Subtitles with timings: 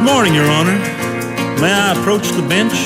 [0.00, 0.78] Good morning, Your Honor.
[1.62, 2.78] May I approach the bench?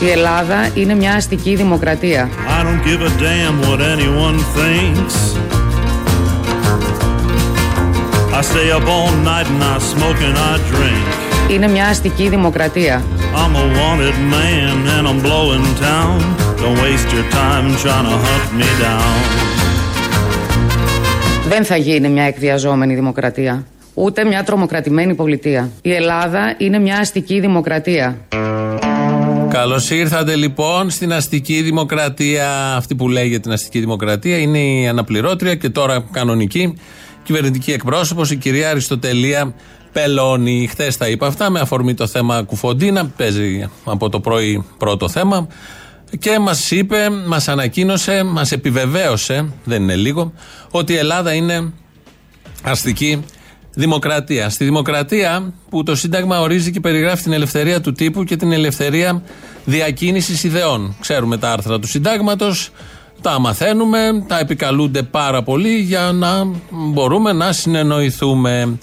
[0.00, 2.28] Η Ελλάδα είναι μια αστική δημοκρατία.
[2.58, 5.14] I don't give a damn what anyone thinks.
[8.38, 11.06] I stay up all night and I smoke and I drink.
[11.50, 13.02] Είναι μια αστική δημοκρατία.
[13.34, 16.18] I'm a wanted man and I'm blowing town.
[16.62, 19.12] Don't waste your time trying to hunt me down.
[21.48, 23.64] Δεν θα γίνει μια εκβιαζόμενη δημοκρατία.
[23.93, 25.71] Ούτε μια τρομοκρατημένη πολιτεία.
[25.81, 28.17] Η Ελλάδα είναι μια αστική δημοκρατία.
[29.49, 32.75] Καλώς ήρθατε λοιπόν στην αστική δημοκρατία.
[32.75, 36.73] Αυτή που λέγεται την αστική δημοκρατία είναι η αναπληρώτρια και τώρα κανονική
[37.23, 39.53] κυβερνητική εκπρόσωπος, η κυρία Αριστοτελία
[39.91, 40.67] Πελώνη.
[40.67, 43.05] Χθες τα είπα αυτά με αφορμή το θέμα Κουφοντίνα.
[43.17, 45.47] Παίζει από το πρωί πρώτο θέμα.
[46.19, 50.33] Και μας είπε, μας ανακοίνωσε, μας επιβεβαίωσε, δεν είναι λίγο,
[50.71, 51.73] ότι η Ελλάδα είναι
[52.63, 53.23] αστική
[53.73, 54.49] δημοκρατία.
[54.49, 59.23] Στη δημοκρατία που το Σύνταγμα ορίζει και περιγράφει την ελευθερία του τύπου και την ελευθερία
[59.65, 60.95] διακίνησης ιδεών.
[60.99, 62.69] Ξέρουμε τα άρθρα του Συντάγματος,
[63.21, 68.77] τα μαθαίνουμε, τα επικαλούνται πάρα πολύ για να μπορούμε να συνεννοηθούμε.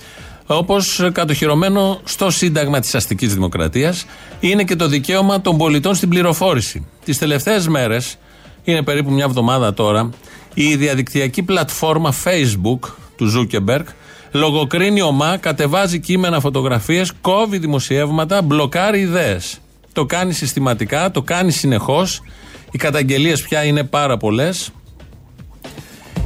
[0.46, 4.06] Όπως κατοχυρωμένο στο Σύνταγμα της Αστικής Δημοκρατίας
[4.40, 6.86] είναι και το δικαίωμα των πολιτών στην πληροφόρηση.
[7.04, 8.16] Τις τελευταίες μέρες,
[8.64, 10.10] είναι περίπου μια εβδομάδα τώρα,
[10.54, 12.78] η διαδικτυακή πλατφόρμα Facebook
[13.16, 13.86] του Ζούκεμπεργκ
[14.32, 19.58] λογοκρίνει ωμά, κατεβάζει κείμενα, φωτογραφίες, κόβει δημοσιεύματα, μπλοκάρει ιδέες.
[19.92, 22.22] Το κάνει συστηματικά, το κάνει συνεχώς.
[22.70, 24.70] Οι καταγγελίες πια είναι πάρα πολλές.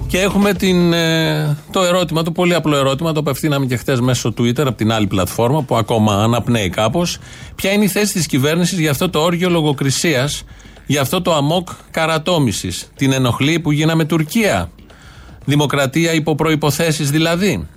[0.06, 4.34] Και έχουμε την, ε, το ερώτημα, το πολύ απλό ερώτημα, το απευθύναμε και χθες μέσω
[4.38, 7.18] Twitter από την άλλη πλατφόρμα που ακόμα αναπνέει κάπως.
[7.54, 10.44] Ποια είναι η θέση της κυβέρνησης για αυτό το όργιο λογοκρισίας,
[10.86, 14.70] για αυτό το αμόκ καρατόμησης, την ενοχλή που γίναμε Τουρκία;
[15.44, 17.68] Δημοκρατία υπό προποθέσει δηλαδή;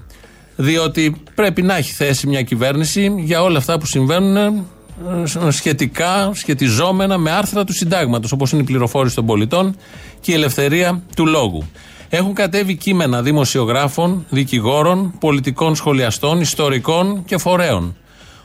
[0.56, 7.18] Διότι πρέπει να έχει θέση μια κυβέρνηση για όλα αυτά που συμβαίνουν ε, σχετικά, σχετιζόμενα
[7.18, 9.76] με άρθρα του συντάγματος, όπως είναι η πληροφόρηση των πολιτών
[10.20, 11.64] και η ελευθερία του λόγου.
[12.10, 17.96] Έχουν κατέβει κείμενα δημοσιογράφων, δικηγόρων, πολιτικών σχολιαστών, ιστορικών και φορέων.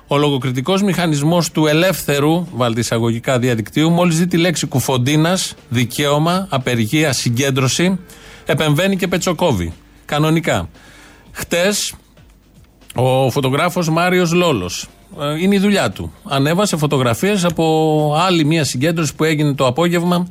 [0.06, 7.12] Ο λογοκριτικός μηχανισμός του ελεύθερου, βάλτε εισαγωγικά διαδικτύου, μόλις δει τη λέξη κουφοντίνας, δικαίωμα, απεργία,
[7.12, 7.98] συγκέντρωση,
[8.46, 9.72] επεμβαίνει και πετσοκόβει.
[10.04, 10.68] Κανονικά.
[11.32, 11.94] Χτες,
[12.94, 14.88] ο φωτογράφος Μάριος Λόλος.
[15.20, 16.12] Ε, είναι η δουλειά του.
[16.24, 20.26] Ανέβασε φωτογραφίες από άλλη μια συγκέντρωση που έγινε το απόγευμα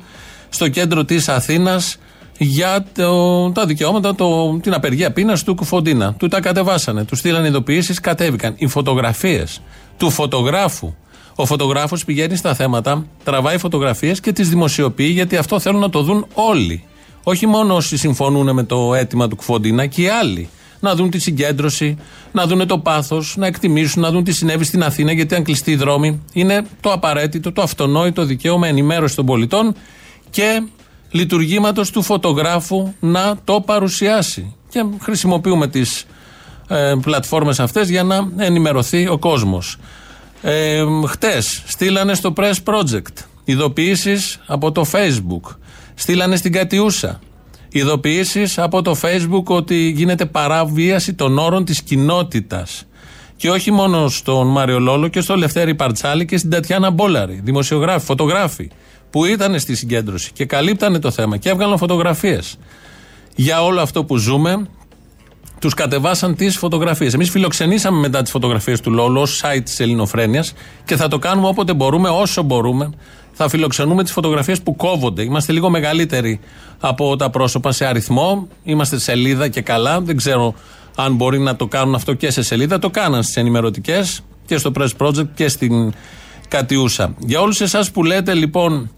[0.48, 1.98] στο κέντρο της Αθήνας
[2.38, 6.14] για το, τα δικαιώματα, το, την απεργία πείνας του Κουφοντίνα.
[6.14, 8.54] Του τα κατεβάσανε, του στείλαν ειδοποιήσεις, κατέβηκαν.
[8.56, 9.62] Οι φωτογραφίες
[9.96, 10.94] του φωτογράφου.
[11.34, 16.02] Ο φωτογράφος πηγαίνει στα θέματα, τραβάει φωτογραφίες και τις δημοσιοποιεί γιατί αυτό θέλουν να το
[16.02, 16.84] δουν όλοι.
[17.22, 20.48] Όχι μόνο όσοι συμφωνούν με το αίτημα του Κουφοντίνα και οι άλλοι.
[20.80, 21.96] Να δουν τη συγκέντρωση,
[22.32, 25.70] να δουν το πάθος, να εκτιμήσουν, να δουν τι συνέβη στην Αθήνα, γιατί αν κλειστεί
[25.70, 29.74] η δρόμη, είναι το απαραίτητο, το αυτονόητο δικαίωμα ενημέρωσης των πολιτών
[30.30, 30.62] και
[31.10, 34.54] λειτουργήματος του φωτογράφου να το παρουσιάσει.
[34.68, 36.06] Και χρησιμοποιούμε τις
[36.68, 39.76] ε, πλατφόρμες αυτές για να ενημερωθεί ο κόσμος.
[40.42, 45.56] Ε, χτες στείλανε στο Press Project ειδοποιήσεις από το Facebook.
[45.94, 47.20] Στείλανε στην Κατιούσα
[47.72, 52.84] ειδοποιήσεις από το Facebook ότι γίνεται παραβίαση των όρων της κοινότητας.
[53.36, 58.04] Και όχι μόνο στον Μάριο Λόλο και στο Λευτέρη Παρτσάλη και στην Τατιάνα Μπόλαρη, δημοσιογράφοι,
[58.04, 58.70] φωτογράφοι
[59.10, 62.56] που ήταν στη συγκέντρωση και καλύπτανε το θέμα και έβγαλαν φωτογραφίες.
[63.36, 64.66] Για όλο αυτό που ζούμε,
[65.60, 67.14] τους κατεβάσαν τις φωτογραφίες.
[67.14, 70.52] Εμείς φιλοξενήσαμε μετά τις φωτογραφίες του Λόλου ως site της Ελληνοφρένειας
[70.84, 72.90] και θα το κάνουμε όποτε μπορούμε, όσο μπορούμε.
[73.42, 75.22] Θα φιλοξενούμε τις φωτογραφίες που κόβονται.
[75.22, 76.40] Είμαστε λίγο μεγαλύτεροι
[76.80, 78.48] από τα πρόσωπα σε αριθμό.
[78.64, 80.00] Είμαστε σελίδα και καλά.
[80.00, 80.54] Δεν ξέρω
[80.96, 82.78] αν μπορεί να το κάνουν αυτό και σε σελίδα.
[82.78, 85.92] Το κάναν στις ενημερωτικές και στο Press Project και στην
[86.48, 87.14] Κατιούσα.
[87.18, 88.90] Για όλους εσάς που λέτε λοιπόν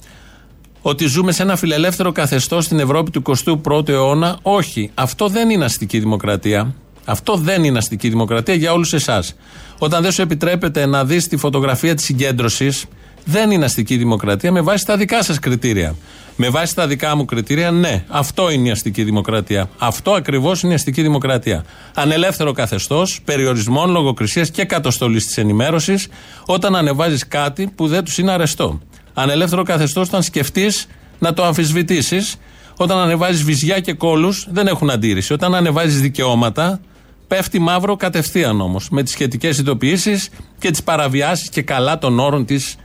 [0.82, 3.22] ότι ζούμε σε ένα φιλελεύθερο καθεστώς στην Ευρώπη του
[3.64, 4.38] 21ου αιώνα.
[4.42, 4.90] Όχι.
[4.94, 6.74] Αυτό δεν είναι αστική δημοκρατία.
[7.04, 9.34] Αυτό δεν είναι αστική δημοκρατία για όλους εσάς.
[9.78, 12.86] Όταν δεν σου επιτρέπεται να δεις τη φωτογραφία της συγκέντρωσης,
[13.24, 15.94] δεν είναι αστική δημοκρατία με βάση τα δικά σας κριτήρια.
[16.36, 19.70] Με βάση τα δικά μου κριτήρια, ναι, αυτό είναι η αστική δημοκρατία.
[19.78, 21.64] Αυτό ακριβώς είναι η αστική δημοκρατία.
[21.94, 26.08] Ανελεύθερο καθεστώς, περιορισμών, λογοκρισίας και κατοστολή της ενημέρωσης,
[26.46, 28.80] όταν ανεβάζεις κάτι που δεν τους είναι αρεστό.
[29.14, 30.86] Ανελεύθερο καθεστώς όταν σκεφτείς
[31.18, 32.36] να το αμφισβητήσεις.
[32.76, 35.32] Όταν ανεβάζεις βυζιά και κώλους δεν έχουν αντίρρηση.
[35.32, 36.80] Όταν ανεβάζεις δικαιώματα,
[37.26, 38.88] πέφτει μαύρο κατευθείαν όμως.
[38.90, 40.28] Με τις σχετικές ειδοποιήσεις
[40.58, 42.76] και τις παραβιάσεις και καλά των όρων της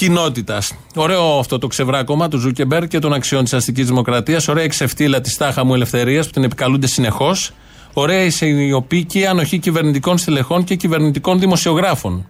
[0.00, 0.74] κοινότητας.
[0.94, 4.48] Ωραίο αυτό το ξεβράκωμα του Ζούκεμπερ και των αξιών της αστικής δημοκρατίας.
[4.48, 7.52] Ωραία ξεφτίλα της τάχα μου ελευθερίας που την επικαλούνται συνεχώς.
[7.92, 12.26] Ωραία η οποία και η ανοχή κυβερνητικών στελεχών και κυβερνητικών δημοσιογράφων.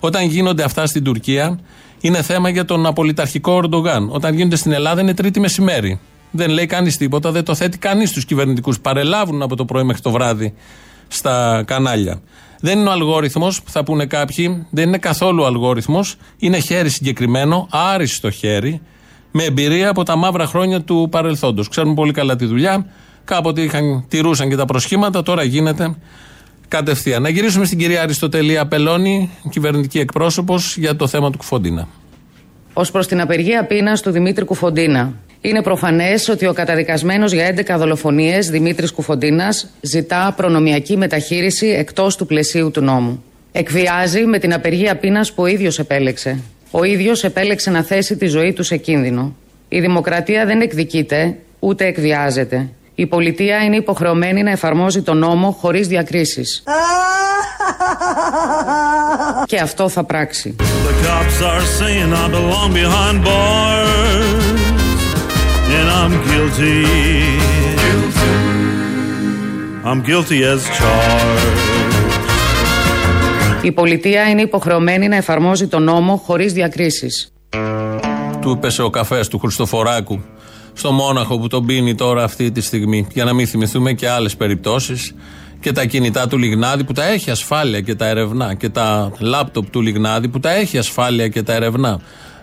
[0.00, 1.58] Όταν γίνονται αυτά στην Τουρκία,
[2.00, 4.08] είναι θέμα για τον απολυταρχικό Ορντογάν.
[4.12, 6.00] Όταν γίνονται στην Ελλάδα, είναι τρίτη μεσημέρι.
[6.30, 8.80] Δεν λέει κανείς τίποτα, δεν το θέτει κανείς στου κυβερνητικούς.
[8.80, 10.54] Παρελάβουν από το πρωί μέχρι το βράδυ
[11.08, 12.20] στα κανάλια.
[12.60, 16.14] Δεν είναι ο αλγόριθμος που θα πούνε κάποιοι, δεν είναι καθόλου ο αλγόριθμος.
[16.38, 18.80] Είναι χέρι συγκεκριμένο, άριστο χέρι,
[19.30, 21.68] με εμπειρία από τα μαύρα χρόνια του παρελθόντος.
[21.68, 22.86] Ξέρουν πολύ καλά τη δουλειά.
[23.24, 25.94] Κάποτε είχαν, τηρούσαν και τα προσχήματα, τώρα γίνεται
[26.68, 27.22] κατευθείαν.
[27.22, 31.88] Να γυρίσουμε στην κυρία Αριστοτελία Πελώνη, κυβερνητική εκπρόσωπος, για το θέμα του Κουφοντίνα.
[32.72, 35.12] Ω προς την απεργία πείνας του Δημήτρη Κουφοντίνα.
[35.40, 42.26] Είναι προφανές ότι ο καταδικασμένος για 11 δολοφονίες Δημήτρης Κουφοντίνας ζητά προνομιακή μεταχείριση εκτός του
[42.26, 43.24] πλαισίου του νόμου.
[43.52, 46.38] Εκβιάζει με την απεργία πείνας που ο ίδιος επέλεξε.
[46.70, 49.36] Ο ίδιος επέλεξε να θέσει τη ζωή του σε κίνδυνο.
[49.68, 52.68] Η δημοκρατία δεν εκδικείται ούτε εκβιάζεται.
[52.94, 56.62] Η πολιτεία είναι υποχρεωμένη να εφαρμόζει τον νόμο χωρίς διακρίσεις.
[59.46, 60.56] Και αυτό θα πράξει.
[73.62, 77.32] Η πολιτεία είναι υποχρεωμένη να εφαρμόζει τον νόμο χωρίς διακρίσεις.
[78.40, 80.20] Του πέσε ο καφές του Χριστοφοράκου
[80.72, 83.06] στο Μόναχο που τον πίνει τώρα αυτή τη στιγμή.
[83.12, 85.14] Για να μην θυμηθούμε και άλλες περιπτώσεις
[85.60, 89.70] και τα κινητά του Λιγνάδη που τα έχει ασφάλεια και τα ερευνά και τα λάπτοπ
[89.70, 92.00] του Λιγνάδη που τα έχει ασφάλεια και τα ερευνά.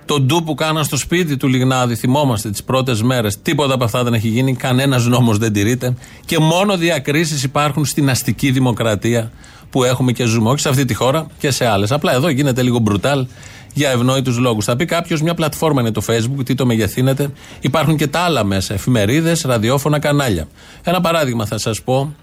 [0.07, 3.41] Το ντου που κάναν στο σπίτι του Λιγνάδη, θυμόμαστε τις πρώτες μέρες.
[3.41, 4.55] Τίποτα από αυτά δεν έχει γίνει.
[4.55, 5.93] Κανένας νόμος δεν τηρείται.
[6.25, 9.31] Και μόνο διακρίσεις υπάρχουν στην αστική δημοκρατία
[9.69, 10.49] που έχουμε και ζούμε.
[10.49, 11.91] Όχι σε αυτή τη χώρα και σε άλλες.
[11.91, 13.27] Απλά εδώ γίνεται λίγο μπρουτάλ
[13.73, 14.65] για ευνόητους λόγους.
[14.65, 17.31] Θα πει κάποιος, μια πλατφόρμα είναι το Facebook, τι το μεγεθύνετε.
[17.59, 20.47] Υπάρχουν και τα άλλα μέσα, εφημερίδες, ραδιόφωνα, κανάλια.
[20.83, 22.15] Ένα παράδειγμα θα σας πω,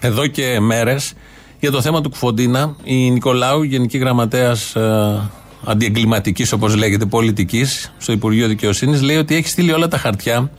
[0.00, 1.12] εδώ και μέρες,
[1.60, 5.30] για το θέμα του Κουφοντίνα, η Νικολάου, Γενική Γραμματέας ε,
[5.64, 10.50] Αντιεγκληματικής, όπως λέγεται, πολιτικής, στο Υπουργείο Δικαιοσύνης, λέει ότι έχει στείλει όλα τα χαρτιά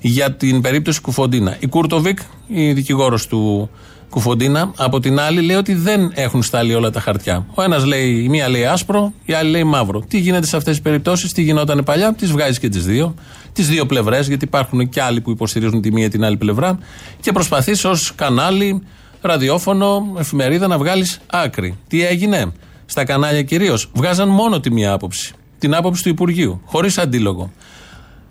[0.00, 1.56] για την περίπτωση Κουφοντίνα.
[1.58, 3.70] Η Κούρτοβικ, η δικηγόρος του
[4.10, 4.72] Κουφοντίνα.
[4.76, 7.46] Από την άλλη λέει ότι δεν έχουν σταλεί όλα τα χαρτιά.
[7.54, 10.00] Ο ένας λέει, η μία λέει άσπρο, η άλλη λέει μαύρο.
[10.00, 13.14] Τι γίνεται σε αυτές τις περιπτώσεις, τι γινόταν παλιά, τις βγάζεις και τις δύο.
[13.52, 16.78] Τις δύο πλευρές, γιατί υπάρχουν και άλλοι που υποστηρίζουν τη μία την άλλη πλευρά.
[17.20, 18.82] Και προσπαθείς ως κανάλι,
[19.20, 21.78] ραδιόφωνο, εφημερίδα να βγάλεις άκρη.
[21.88, 22.52] Τι έγινε;
[22.90, 23.90] Στα κανάλια κυρίως.
[23.94, 25.32] Βγάζαν μόνο τη μία άποψη.
[25.58, 27.52] Την άποψη του Υπουργείου, χωρίς αντίλογο.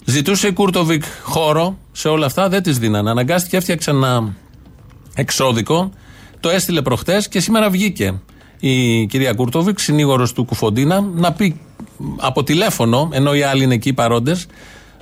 [0.06, 3.09] Ζητούσε η Κούρτοβικ χώρο σε όλα αυτά, δεν της δίνανε.
[3.09, 4.33] Αναγκάστηκε, έφτιαξε ένα
[5.15, 5.92] εξώδικο.
[6.39, 8.19] Το έστειλε προχτές και σήμερα βγήκε
[8.59, 11.60] η κυρία Κούρτοβικ, συνήγορος του Κουφοντίνα, να πει
[12.18, 14.45] από τηλέφωνο, ενώ οι άλλοι είναι εκεί παρόντες,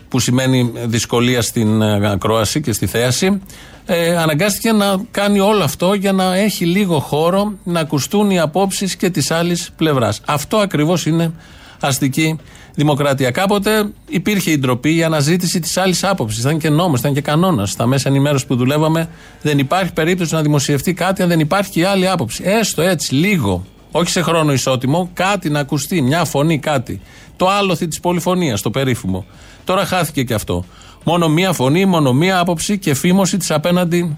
[0.07, 3.41] που σημαίνει δυσκολία στην ε, ακρόαση και στη θέαση,
[3.85, 8.95] ε, αναγκάστηκε να κάνει όλο αυτό για να έχει λίγο χώρο να ακουστούν οι απόψεις
[8.95, 10.21] και της άλλης πλευράς.
[10.25, 11.31] Αυτό ακριβώς είναι
[11.79, 12.39] αστική
[12.75, 13.31] δημοκρατία.
[13.31, 16.39] Κάποτε υπήρχε η ντροπή, η αναζήτηση της άλλης άποψης.
[16.39, 17.71] Ήταν και νόμος, ήταν και κανόνας.
[17.71, 19.09] Στα μέσα ενημέρωσης που δουλεύαμε,
[19.41, 22.43] δεν υπάρχει περίπτωση να δημοσιευτεί κάτι αν δεν υπάρχει και άλλη άποψη.
[22.45, 23.65] Έστω έτσι, λίγο.
[23.91, 27.01] Όχι σε χρόνο ισότιμο, κάτι να ακουστεί, μια φωνή, κάτι.
[27.35, 29.25] Το άλοθη της πολυφωνίας, το περίφημο.
[29.63, 30.65] Τώρα χάθηκε και αυτό.
[31.07, 34.17] Μόνο μία φωνή, μόνο μία άποψη και φήμωση της απέναντι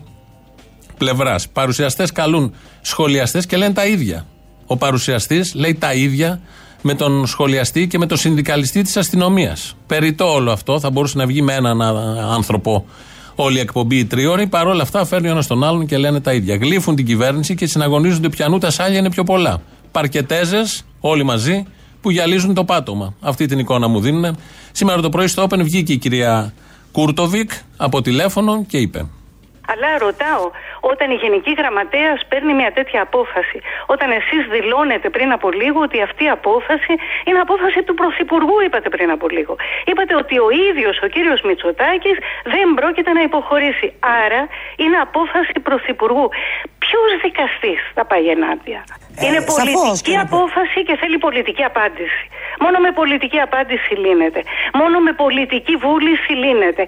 [0.97, 1.49] πλευράς.
[1.49, 4.25] Παρουσιαστές καλούν σχολιαστές και λένε τα ίδια.
[4.65, 6.39] Ο παρουσιαστής λέει τα ίδια
[6.81, 9.75] με τον σχολιαστή και με τον συνδικαλιστή της αστυνομίας.
[9.87, 11.81] Περιτό όλο αυτό, θα μπορούσε να βγει με έναν
[12.31, 12.85] άνθρωπο
[13.35, 14.47] όλη η εκπομπή η τρίωρη.
[14.47, 16.55] Παρ' όλα αυτά φέρνει ο ένας τον άλλον και λένε τα ίδια.
[16.55, 19.61] Γλύφουν την κυβέρνηση και συναγωνίζονται πιανού τα σάλια είναι πιο πολλά.
[19.91, 21.65] Παρκετέζες, όλοι μαζί,
[22.01, 23.13] που γυαλίζουν το πάτωμα.
[23.19, 24.37] Αυτή την εικόνα μου δίνουν.
[24.71, 26.53] Σήμερα το πρωί στο Open βγήκε η κυρία
[26.97, 28.99] Κούρτοβικ από τηλέφωνο και είπε.
[29.71, 30.45] Αλλά ρωτάω,
[30.91, 33.57] όταν η Γενική Γραμματέας παίρνει μια τέτοια απόφαση,
[33.93, 36.93] όταν εσείς δηλώνετε πριν από λίγο ότι αυτή η απόφαση
[37.27, 39.55] είναι απόφαση του Πρωθυπουργού, είπατε πριν από λίγο.
[39.89, 42.17] Είπατε ότι ο ίδιος ο κύριος Μητσοτάκης
[42.53, 43.87] δεν πρόκειται να υποχωρήσει.
[44.23, 44.41] Άρα
[44.83, 46.29] είναι απόφαση Πρωθυπουργού.
[46.83, 48.81] Ποιος δικαστής θα πάει ενάντια;
[49.19, 52.21] Ε, είναι πολιτική απόφαση και θέλει πολιτική απάντηση.
[52.63, 54.41] Μόνο με πολιτική απάντηση λύνεται.
[54.73, 56.83] Μόνο με πολιτική βούληση λύνεται.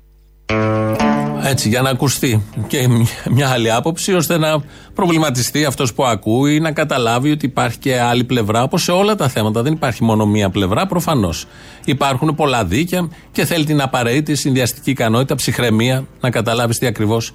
[1.43, 2.87] Έτσι, για να ακουστεί και
[3.29, 8.23] μια άλλη άποψη, ώστε να προβληματιστεί αυτός που ακούει, να καταλάβει ότι υπάρχει και άλλη
[8.23, 9.61] πλευρά, όπως σε όλα τα θέματα.
[9.61, 11.47] Δεν υπάρχει μόνο μία πλευρά, προφανώς.
[11.85, 17.33] Υπάρχουν πολλά δίκαια και θέλει την απαραίτητη συνδυαστική ικανότητα, ψυχραιμία, να καταλάβεις τι ακριβώς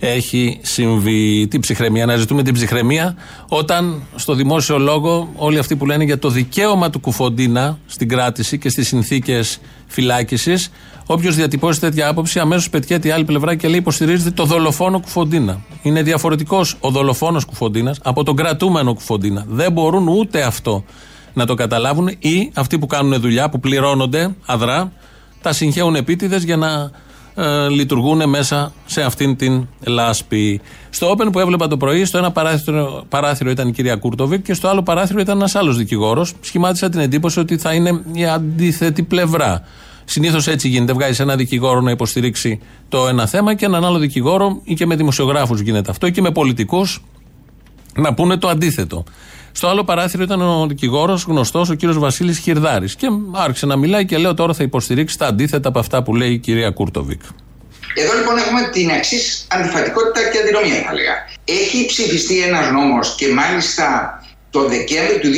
[0.00, 1.46] έχει συμβεί.
[1.50, 3.16] Τι ψυχραιμία, να ζητούμε την ψυχραιμία
[3.48, 8.58] όταν στο δημόσιο λόγο όλοι αυτοί που λένε για το δικαίωμα του Κουφοντίνα στην κράτηση
[8.58, 10.70] και στις συνθήκες φυλάκισης,
[11.06, 15.60] όποιος διατυπώσει τέτοια άποψη αμέσως πετιέται η άλλη πλευρά και λέει υποστηρίζεται το δολοφόνο Κουφοντίνα.
[15.82, 19.44] Είναι διαφορετικός ο δολοφόνος Κουφοντίνας από τον κρατούμενο Κουφοντίνα.
[19.48, 20.84] Δεν μπορούν ούτε αυτό
[21.32, 24.92] να το καταλάβουν ή αυτοί που κάνουν δουλειά, που πληρώνονται αδρά,
[25.42, 26.90] τα συγχέουν επίτηδες για να
[27.36, 30.60] ε, λειτουργούν μέσα σε αυτήν την λάσπη.
[30.90, 34.54] Στο Open που έβλεπα το πρωί, στο ένα παράθυρο, παράθυρο ήταν η κυρία Κούρτοβικ και
[34.54, 36.32] στο άλλο παράθυρο ήταν ένας άλλος δικηγόρος.
[36.40, 39.62] Σχημάτισα την εντύπωση ότι θα είναι η αντίθετη πλευρά.
[40.04, 40.92] Συνήθως έτσι γίνεται.
[40.92, 44.96] Βγάζεις ένα δικηγόρο να υποστηρίξει το ένα θέμα και έναν άλλο δικηγόρο, ή και με
[44.96, 47.02] δημοσιογράφους γίνεται αυτό, ή και με πολιτικούς
[47.96, 49.04] να πούνε το αντίθετο.
[49.56, 52.96] Στο άλλο παράθυρο ήταν ο δικηγόρος γνωστός, ο κύριος Βασίλης Χιρδάρης.
[52.96, 56.32] Και άρχισε να μιλάει και λέω τώρα θα υποστηρίξει τα αντίθετα από αυτά που λέει
[56.32, 57.20] η κυρία Κούρτοβικ.
[57.94, 61.14] Εδώ λοιπόν έχουμε την εξής αντιφατικότητα και αντινομία, θα 'λεγα.
[61.44, 63.86] Έχει ψηφιστεί ένας νόμος και μάλιστα
[64.50, 65.28] το Δεκέμβριο του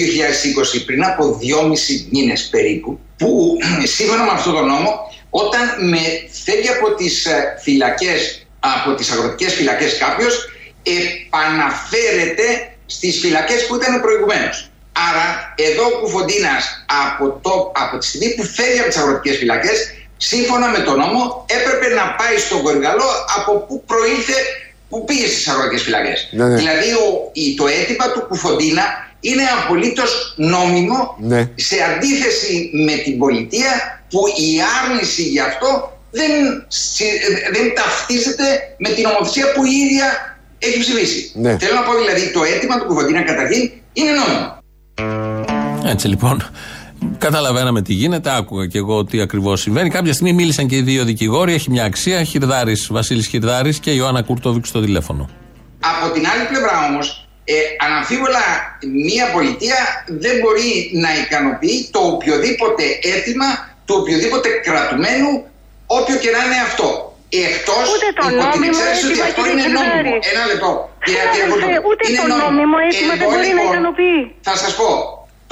[0.78, 3.56] 2020, πριν από δυόμισι μήνες περίπου, που
[3.96, 4.90] σύμφωνα με αυτόν τον νόμο,
[5.30, 6.00] όταν με
[6.44, 10.48] φεύγει από τις ε, φυλακές, από τις αγροτικές φυλακές κάποιος,
[10.82, 14.56] επαναφέρεται στις φυλακές που ήταν προηγουμένως.
[15.08, 19.78] Άρα εδώ ο Κουφοντίνας από, το, από τη στιγμή που φεύγει από τις αγροτικές φυλακές
[20.16, 24.38] σύμφωνα με τον νόμο έπρεπε να πάει στον Κορυδαλό από που προήλθε
[24.88, 26.28] που πήγε στις αγροτικές φυλακές.
[26.30, 26.56] Ναι, ναι.
[26.56, 28.84] Δηλαδή ο, το αίτημα του Κουφοντίνα
[29.20, 31.50] είναι απολύτως νόμιμο ναι.
[31.54, 34.50] σε αντίθεση με την πολιτεία που η
[34.82, 36.30] άρνηση γι' αυτό δεν,
[37.52, 41.32] δεν ταυτίζεται με την ομοθεσία που η ίδια έχει ψηφίσει.
[41.34, 41.58] Ναι.
[41.58, 44.58] Θέλω να πω δηλαδή το αίτημα του Κουβαντίνα καταρχήν είναι νόμιμο.
[45.86, 46.50] Έτσι λοιπόν.
[47.18, 49.90] Καταλαβαίναμε τι γίνεται, άκουγα και εγώ τι ακριβώς συμβαίνει.
[49.90, 51.52] Κάποια στιγμή μίλησαν και οι δύο δικηγόροι.
[51.52, 52.24] Έχει μια αξία.
[52.24, 55.28] Χιρδάρης, Βασίλης Χιρδάρης και Ιωάννα Κούρτοβικ στο τηλέφωνο.
[55.80, 57.54] Από την άλλη πλευρά όμως, ε,
[57.86, 58.44] αναμφίβολα
[59.08, 63.48] μια πολιτεία δεν μπορεί να ικανοποιεί το οποιοδήποτε αίτημα
[63.84, 65.30] του οποιοδήποτε κρατουμένου,
[65.86, 67.07] όποιο και να είναι αυτό.
[67.28, 70.14] Εκτός ούτε το νόμιμο αίτημα αυτό είναι νόμιμο.
[70.32, 70.70] Ένα λεπτό.
[71.88, 74.20] ούτε το νόμιμο αίτημα δεν μπορεί να λοιπόν, ικανοποιεί.
[74.48, 74.90] Θα σας πω.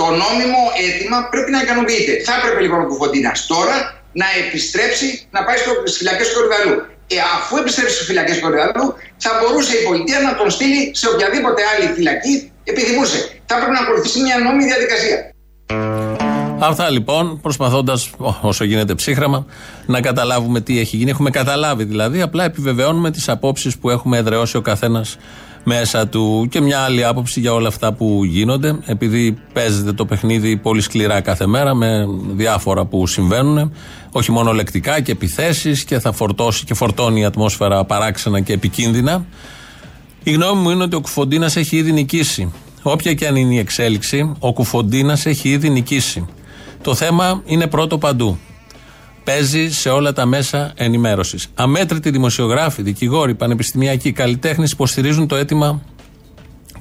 [0.00, 2.12] Το νόμιμο αίτημα πρέπει να ικανοποιείται.
[2.26, 3.76] Θα έπρεπε λοιπόν ο Κουφοντίνας τώρα
[4.20, 6.74] να επιστρέψει να πάει στις φυλακές του Κορυδαλού.
[7.14, 8.86] Ε, αφού επιστρέψει στις φυλακές του Κορυδαλού,
[9.24, 13.18] θα μπορούσε η πολιτεία να τον στείλει σε οποιαδήποτε άλλη φυλακή επιθυμούσε.
[13.48, 15.18] Θα έπρεπε να ακολουθήσει μια νόμιμη διαδικασία.
[16.58, 18.10] Αυτά λοιπόν, προσπαθώντας
[18.40, 19.46] όσο γίνεται ψύχραμα
[19.86, 21.10] να καταλάβουμε τι έχει γίνει.
[21.10, 25.16] Έχουμε καταλάβει δηλαδή, απλά επιβεβαιώνουμε τις απόψεις που έχουμε εδραιώσει ο καθένας
[25.64, 28.78] μέσα του και μια άλλη άποψη για όλα αυτά που γίνονται.
[28.84, 33.72] Επειδή παίζεται το παιχνίδι πολύ σκληρά κάθε μέρα με διάφορα που συμβαίνουν,
[34.12, 39.24] όχι μόνο λεκτικά και επιθέσεις και θα φορτώσει και φορτώνει η ατμόσφαιρα παράξενα και επικίνδυνα.
[40.22, 42.52] Η γνώμη μου είναι ότι ο Κουφοντίνας έχει ήδη νικήσει.
[42.82, 46.26] Όποια και αν είναι η εξέλιξη, ο Κουφοντίνας έχει ήδη νικήσει.
[46.86, 48.38] Το θέμα είναι πρώτο παντού.
[49.24, 51.48] Παίζει σε όλα τα μέσα ενημέρωσης.
[51.54, 55.82] Αμέτρητοι δημοσιογράφοι, δικηγόροι, πανεπιστημιακοί, καλλιτέχνες υποστηρίζουν το αίτημα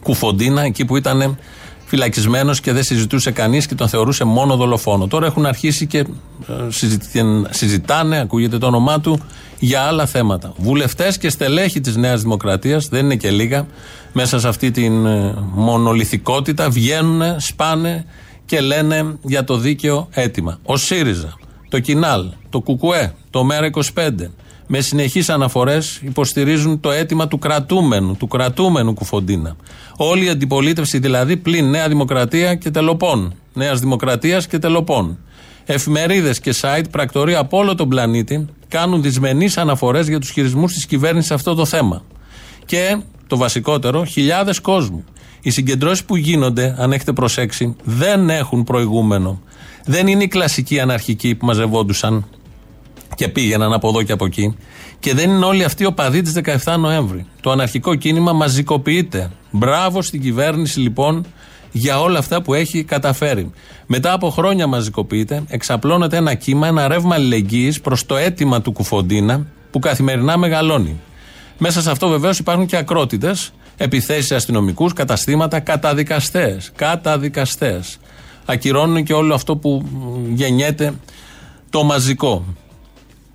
[0.03, 1.37] Κουφοντίνα, εκεί που ήταν
[1.85, 5.07] φυλακισμένος και δεν συζητούσε κανείς και τον θεωρούσε μόνο δολοφόνο.
[5.07, 6.05] Τώρα έχουν αρχίσει και ε,
[7.49, 9.19] συζητάνε, ακούγεται το όνομά του,
[9.59, 10.53] για άλλα θέματα.
[10.57, 13.67] Βουλευτές και στελέχοι της Νέας Δημοκρατίας, δεν είναι και λίγα,
[14.13, 18.05] μέσα σε αυτή την ε, μονολυθικότητα βγαίνουν, σπάνε
[18.45, 20.59] και λένε για το δίκαιο αίτημα.
[20.63, 21.37] Ο ΣΥΡΙΖΑ,
[21.69, 24.09] το ΚΙΝΑΛ, το ΚΟΚΟΕ, το ΜΕΡΑ25
[24.67, 29.55] με συνεχείς αναφορές υποστηρίζουν το αίτημα του κρατούμενου, του κρατούμενου Κουφοντίνα.
[29.97, 33.33] Όλη η αντιπολίτευση δηλαδή πλην Νέα Δημοκρατία και Τελοπών.
[33.53, 35.17] Νέας Δημοκρατίας και Τελοπών.
[35.65, 40.85] Εφημερίδες και site, πρακτορία από όλο τον πλανήτη κάνουν δυσμενείς αναφορές για τους χειρισμούς της
[40.85, 42.03] κυβέρνησης σε αυτό το θέμα.
[42.65, 42.97] Και
[43.27, 45.03] το βασικότερο, χιλιάδες κόσμου
[45.45, 49.41] οι συγκεντρώσεις που γίνονται, αν έχετε προσέξει, δεν έχουν προηγούμενο.
[49.85, 52.25] Δεν είναι οι κλασικοί αναρχικοί που μαζευόντουσαν
[53.15, 54.55] και πήγαιναν από εδώ και από εκεί.
[54.99, 56.33] Και δεν είναι όλοι αυτοί οπαδοί της
[56.63, 57.25] 17 Νοέμβρη.
[57.41, 59.31] Το αναρχικό κίνημα μαζικοποιείται.
[59.51, 61.25] Μπράβο στην κυβέρνηση λοιπόν
[61.71, 63.51] για όλα αυτά που έχει καταφέρει.
[63.85, 69.45] Μετά από χρόνια μαζικοποιείται, εξαπλώνεται ένα κύμα, ένα ρεύμα αλληλεγγύης προς το αίτημα του Κουφοντίνα
[69.71, 70.99] που καθημερινά μεγαλώνει.
[71.57, 76.71] Μέσα σε αυτό βεβαίως υπάρχουν και ακρότητες επιθέσεις αστυνομικούς, καταστήματα, καταδικαστές.
[76.75, 77.97] Καταδικαστές.
[78.45, 79.85] Ακυρώνουν και όλο αυτό που
[80.33, 80.93] γεννιέται
[81.69, 82.45] το μαζικό.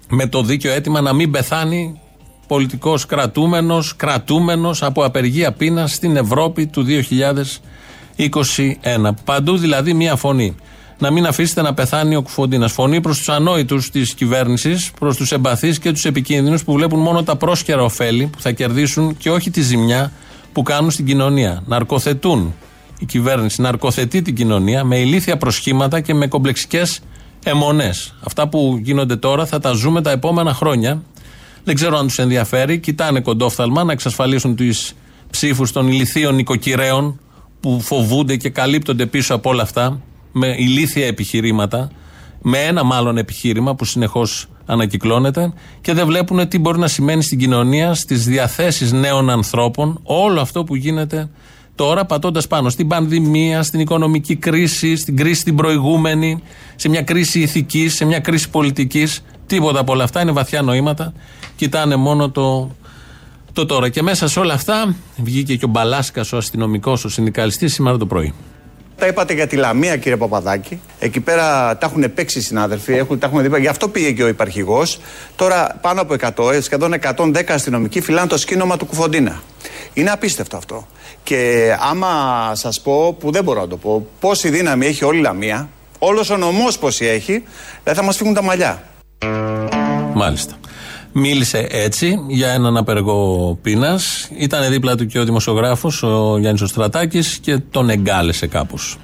[0.08, 2.00] Με το δίκαιο αίτημα να μην πεθάνει
[2.46, 9.14] πολιτικός κρατούμενος, κρατούμενος από απεργία πείνας στην Ευρώπη του 2021.
[9.24, 10.54] Παντού δηλαδή μία φωνή.
[10.98, 12.72] να μην αφήσετε να πεθάνει ο Κουφοντίνας.
[12.72, 17.22] Φωνή προς τους ανόητους της κυβέρνησης, προς τους εμπαθείς και τους επικίνδυνους που βλέπουν μόνο
[17.22, 20.12] τα πρόσχερα ωφέλη που θα κερδίσουν και όχι τη ζημιά
[20.52, 21.62] που κάνουν στην κοινωνία.
[21.66, 22.54] Ναρκοθετούν
[22.98, 27.00] η κυβέρνηση, ναρκοθετεί την κοινωνία με ηλίθια προσχήματα και με κομπλεξικές
[27.44, 28.14] αιμονές.
[28.24, 31.02] Αυτά που γίνονται τώρα θα τα ζούμε τα επόμενα χρόνια.
[31.64, 32.78] Δεν ξέρω αν τους ενδιαφέρει.
[32.78, 34.94] Κοιτάνε κοντόφθαλμα να εξασφαλίσουν τις
[35.30, 37.20] ψήφους των ηλιθίων νοικοκυρέων
[37.60, 40.00] που φοβούνται και καλύπτονται πίσω από όλα αυτά
[40.32, 41.90] με ηλίθια επιχειρήματα,
[42.42, 47.38] με ένα μάλλον επιχείρημα που συνεχώς ανακυκλώνεται και δεν βλέπουν τι μπορεί να σημαίνει στην
[47.38, 51.30] κοινωνία, στις διαθέσεις νέων ανθρώπων, όλο αυτό που γίνεται
[51.74, 56.42] τώρα πατώντας πάνω στην πανδημία, στην οικονομική κρίση, στην κρίση την προηγούμενη,
[56.76, 59.22] σε μια κρίση ηθικής, σε μια κρίση πολιτικής.
[59.46, 61.12] Τίποτα από όλα αυτά είναι βαθιά νοήματα.
[61.56, 62.70] Κοιτάνε μόνο το,
[63.52, 63.88] το τώρα.
[63.88, 68.06] Και μέσα σε όλα αυτά βγήκε και ο Μπαλάσκας, ο αστυνομικός, ο συνδικαλιστής σήμερα το
[68.06, 68.34] πρωί.
[69.00, 70.80] Τα είπατε για τη Λαμία, κύριε Παπαδάκη.
[70.98, 73.60] Εκεί πέρα τα έχουν παίξει οι συνάδελφοι, έχουν, τα έχουν δει.
[73.60, 75.00] Γι' αυτό πήγε και ο υπαρχηγός.
[75.36, 79.42] Τώρα πάνω από 100, ε, σχεδόν 110 αστυνομικοί φυλάνε το σκήνομα του Κουφοντίνα.
[79.92, 80.86] Είναι απίστευτο αυτό.
[81.22, 82.08] Και άμα
[82.54, 86.30] σας πω, που δεν μπορώ να το πω, πόση δύναμη έχει όλη η Λαμία, όλος
[86.30, 87.42] ο νομός πόση έχει,
[87.84, 88.82] δεν θα μας φύγουν τα μαλλιά.
[90.14, 90.54] Μάλιστα.
[91.12, 94.28] Μίλησε έτσι για έναν απεργό πείνας.
[94.38, 98.96] Ήταν δίπλα του και ο δημοσιογράφος, ο Γιάννης Οστρατάκης, και τον εγκάλεσε κάπως.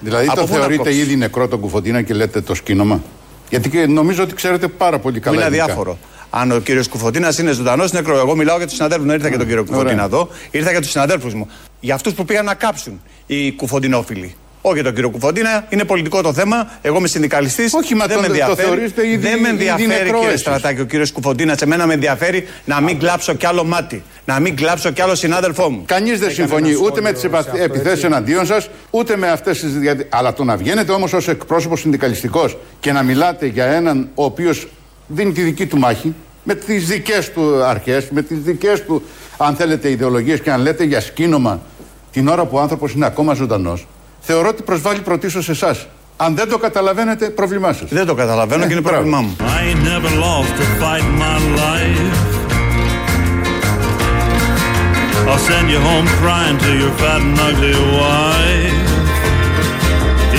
[0.00, 3.02] Δηλαδή Από το πού να θεωρείτε κόψεις; ήδη νεκρό τον Κουφοντίνα και λέτε το σκήνομα.
[3.50, 5.36] Γιατί και νομίζω ότι ξέρετε πάρα πολύ καλά.
[5.36, 5.64] είναι ελληνικά.
[5.64, 5.98] αδιάφορο.
[6.30, 8.18] Αν ο κύριος Κουφοντίνας είναι ζωντανός, είναι νεκρό.
[8.18, 9.06] Εγώ μιλάω για τους συναδέλφους.
[9.06, 10.28] Δεν ήρθα για τον κύριο Κουφοντίνα εδώ.
[10.50, 11.48] Ήρθα για τους συναδέλφους μου.
[11.80, 14.34] Για αυτούς που πήγαν να κάψουν οι κουφοντινόφιλοι.
[14.64, 16.70] Όχι για τον κύριο Κουφοντίνα, είναι πολιτικό το θέμα.
[16.82, 17.72] Εγώ είμαι συνδικαλιστής.
[17.74, 18.68] Όχι, μα δεν το- με το ενδιαφέρει.
[18.68, 20.40] θεωρείτε ήδη- δεν με ήδη ενδιαφέρει, νεκρό κύριε εσείς.
[20.40, 21.56] Στρατάκη, ο κύριος Κουφοντίνα.
[21.62, 24.02] Εμένα με ενδιαφέρει να μην κλάψω κι άλλο μάτι.
[24.24, 25.82] Να μην κλάψω κι άλλο συνάδελφό μου.
[25.86, 27.24] Κανείς δεν συμφωνεί ούτε με τις
[27.58, 29.72] επιθέσεις εναντίον σας, ούτε με αυτές τις.
[29.78, 34.24] διαди- Αλλά το να βγαίνετε όμως ως εκπρόσωπος συνδικαλιστικός και να μιλάτε για έναν ο
[34.24, 34.68] οποίος
[35.06, 39.02] δίνει τη δική του μάχη, με τις δικές του αρχές, με τις δικές του,
[39.36, 41.60] αν θέλετε, ιδεολογίες και αν λέτε για σκήνομα
[42.12, 43.86] την ώρα που ο άνθρωπος είναι ακόμα ζωντανός,
[44.22, 45.76] θεωρώ ότι προσβάλλει πρωτίστω σε εσά.
[46.16, 47.84] Αν δεν το καταλαβαίνετε, πρόβλημά σα.
[47.86, 48.96] Δεν το καταλαβαίνω και είναι μπράβο.
[48.96, 49.36] πρόβλημά μου.
[49.40, 52.32] I ain't never lost a fight in my life.
[55.30, 58.80] I'll send you home crying to your fat and ugly wife.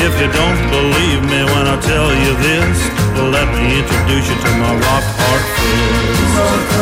[0.06, 2.78] If you don't believe me when I tell you this,
[3.15, 6.74] well, let me introduce you to my rock hard fist.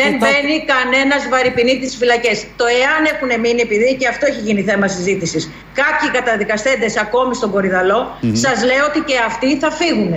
[0.00, 2.36] Δεν μπαίνει κανένας βαρυπινή στι φυλακές.
[2.60, 5.42] Το εάν έχουν μείνει, επειδή και αυτό έχει γίνει θέμα συζήτησης,
[5.80, 8.00] κάποιοι καταδικαστέντες ακόμη στον κορυδαλό,
[8.44, 10.12] σας λέω ότι και αυτοί θα φύγουν.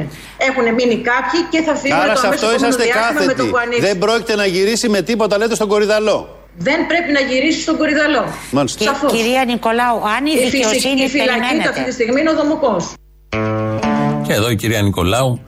[0.49, 3.25] Έχουν μείνει κάποιοι και θα φύγουν Άρα το σε αμέσως αυτό επόμενο είσαστε διάστημα με
[3.25, 3.49] το κάθετοι.
[3.51, 3.81] που ανοίξει.
[3.87, 6.19] Δεν πρόκειται να γυρίσει με τίποτα, λέτε, στον κορυδαλό.
[6.67, 8.23] Δεν πρέπει να γυρίσει στον κορυδαλό.
[8.51, 8.77] Μάλιστα.
[8.79, 9.11] Κυ- Σαφώς.
[9.11, 11.91] Κυρία Νικολάου, αν η Η, φυσική, δικαιοσύνη η φυλακή του αυτή τη περιμένετε.
[11.97, 12.83] στιγμή είναι ο Δομοκός.
[14.27, 15.41] Και εδώ η κυρία Νικολάου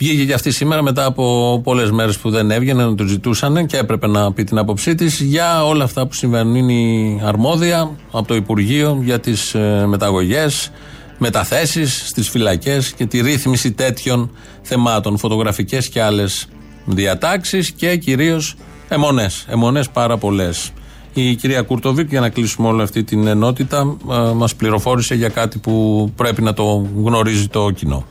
[0.00, 3.76] βγήκε και αυτή σήμερα μετά από πολλές μέρες που δεν έβγαινε να του ζητούσαν και
[3.76, 6.54] έπρεπε να πει την άποψή της για όλα αυτά που συμβαίνουν.
[6.54, 10.70] Είναι η αρμόδια από το Υπουργείο για τις μεταγωγές,
[11.18, 14.30] μεταθέσεις στις φυλακές και τη ρύθμιση τέτοιων
[14.62, 15.18] θεμάτων.
[15.18, 16.48] Φωτογραφικές και άλλες
[16.84, 18.54] διατάξεις και κυρίως
[18.88, 19.44] αιμονές.
[19.48, 20.70] Αιμονές πάρα πολλές.
[21.14, 23.96] Η κυρία Κουρτοβίκ, για να κλείσουμε όλη αυτή την ενότητα,
[24.34, 28.04] μας πληροφόρησε για κάτι που πρέπει να το γνωρίζει το κοινό.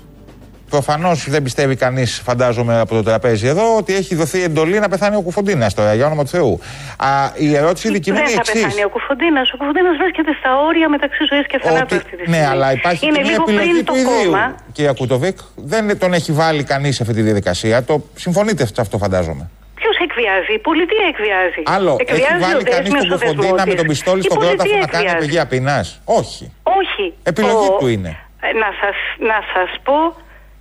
[0.69, 5.15] Προφανώς δεν πιστεύει κανείς, φαντάζομαι, από το τραπέζι εδώ, ότι έχει δοθεί εντολή να πεθάνει
[5.15, 6.59] ο Κουφοντίνας τώρα, για όνομα του Θεού.
[6.97, 8.61] Α, η ερώτηση δική μου Δεν είναι η θα εξής.
[8.63, 9.51] πεθάνει ο Κουφοντίνας.
[9.53, 12.37] Ο Κουφοντίνας βρίσκεται στα όρια μεταξύ ζωής και θανάτου αυτή τη στιγμή.
[12.37, 14.31] Ναι, αλλά υπάρχει είναι και μια λίγο επιλογή πριν του το ιδίου.
[14.31, 14.55] κόμμα.
[14.71, 17.83] Κυρία Κουτοβίκ, δεν τον έχει βάλει κανείς σε αυτή τη διαδικασία.
[17.83, 19.49] Το συμφωνείτε σε αυτό, φαντάζομαι.
[19.75, 21.61] Ποιος εκβιάζει, η πολιτεία εκβιάζει.
[21.75, 23.79] Άλλο, έχει εκβιάζει βάλει ο κανείς Δέσμιος τον ο δεσμός Κουφοντίνα με της.
[23.81, 25.15] τον πιστόλι Η στον κρόταφο πολιτεία να κάνει εκβιάζει.
[25.23, 25.87] απεργία πεινάς.
[26.19, 26.45] Όχι.
[26.79, 27.05] Όχι.
[27.31, 28.11] Επιλογή Ο- του είναι.
[28.47, 28.97] ε, Να σας,
[29.31, 29.97] να σας πω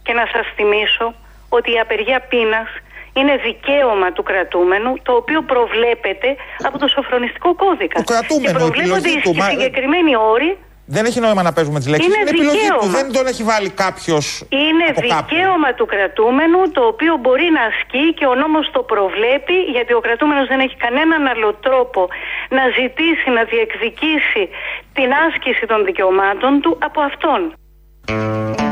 [0.09, 1.07] και να σας θυμίσω
[1.49, 2.68] ότι η απεργία πείνας
[3.18, 6.29] είναι δικαίωμα του κρατούμενου το οποίο προβλέπεται
[6.68, 7.97] από το σοφρονιστικό κώδικα.
[8.01, 10.51] Του κρατούμενου, και προβλέπονται επιλογή οι του, μα- συγκεκριμένοι όροι
[10.97, 12.07] Δεν έχει νόημα να παίζουμε τις λέξεις.
[12.07, 12.62] Είναι επιλογή του.
[12.64, 12.92] δικαίωμα.
[12.99, 14.25] Δεν τον έχει βάλει κάποιος.
[14.64, 15.14] Είναι από κάπου.
[15.29, 20.01] δικαίωμα του κρατούμενου το οποίο μπορεί να ασκεί και ο νόμος το προβλέπει γιατί ο
[20.07, 22.01] κρατούμενος δεν έχει κανέναν άλλο τρόπο
[22.57, 24.42] να ζητήσει, να διεκδικήσει
[24.97, 27.40] την άσκηση των δικαιωμάτων του από αυτόν.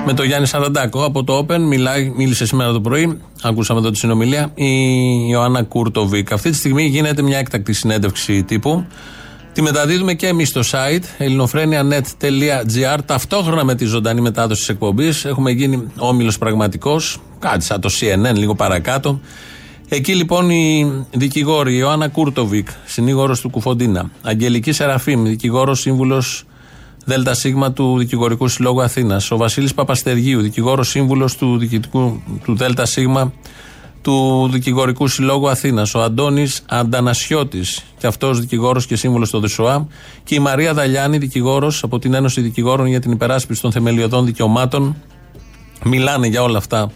[0.08, 3.20] Με τον Γιάννη Σαραντάκο από το Open μιλάει, μίλησε σήμερα το πρωί.
[3.42, 4.50] Ακούσαμε εδώ τη συνομιλία.
[4.54, 4.70] Η
[5.28, 6.32] Ιωάννα Κούρτοβικ.
[6.32, 8.86] Αυτή τη στιγμή γίνεται μια έκτακτη συνέντευξη τύπου.
[9.52, 15.24] Τη μεταδίδουμε και εμείς στο site ellinofreneia.net.gr ταυτόχρονα με τη ζωντανή μετάδοση της εκπομπής.
[15.24, 19.20] Έχουμε γίνει όμιλος πραγματικός, κάτι σαν το CNN, λίγο παρακάτω.
[19.88, 26.44] Εκεί λοιπόν η δικηγόρη η Ιωάννα Κούρτοβικ, συνήγορος του Κουφοντίνα, Αγγελική Σεραφείμ, δικηγόρος σύμβουλος
[27.08, 29.30] ΔΣ του Δικηγορικού Συλλόγου Αθήνας.
[29.30, 32.98] Ο Βασίλης Παπαστεργίου, δικηγόρος σύμβουλος του διοικητικού του ΔΣ
[34.02, 35.94] του Δικηγορικού Συλλόγου Αθήνας.
[35.94, 39.86] Ο Αντώνης Αντανασιώτης, και αυτός δικηγόρος και σύμβουλος στο ΔΣΑ.
[40.24, 44.96] Και η Μαρία Δαλιάνη, δικηγόρος από την Ένωση Δικηγόρων για την Υπεράσπιση των Θεμελιωδών Δικαιωμάτων.
[45.84, 46.90] Μιλάνε για όλα αυτά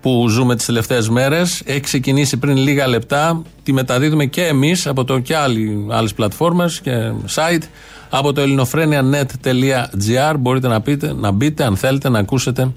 [0.00, 1.62] που ζούμε τις τελευταίες μέρες.
[1.64, 3.42] Έχει ξεκινήσει πριν λίγα λεπτά.
[3.62, 5.36] Τη μεταδίδουμε και εμείς από το και
[5.90, 7.62] άλλες πλατφόρμες και site.
[8.10, 12.72] Από το ελληνοφρένια.net.gr μπορείτε να, πείτε, να μπείτε αν θέλετε να ακούσετε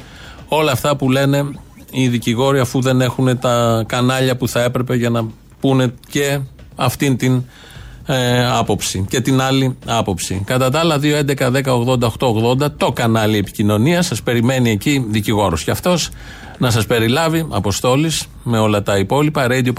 [0.48, 1.52] όλα αυτά που λένε
[1.92, 5.26] οι δικηγόροι αφού δεν έχουν τα κανάλια που θα έπρεπε για να
[5.60, 6.40] πούνε και
[6.76, 7.44] αυτήν την
[8.06, 10.42] ε, άποψη και την άλλη άποψη.
[10.46, 16.10] Κατά τα άλλα, 2.11.10.80.880 το κανάλι επικοινωνία σας περιμένει εκεί δικηγόρος και αυτός
[16.58, 17.48] να σας περιλάβει.
[17.50, 19.48] Αποστόλης με όλα τα υπόλοιπα.
[19.50, 19.74] radio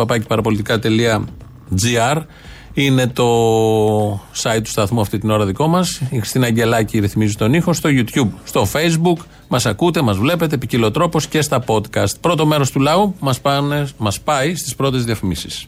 [2.74, 6.00] είναι το site του σταθμού αυτή την ώρα δικό μας.
[6.10, 9.24] Η Χριστίνα Αγγελάκη ρυθμίζει τον ήχο στο YouTube, στο Facebook.
[9.48, 12.20] Μας ακούτε, μας βλέπετε ποικιλοτρόπως και στα podcast.
[12.20, 13.40] Πρώτο μέρος του λαού μας
[13.96, 15.66] μας πάει στις πρώτες διαφημίσεις.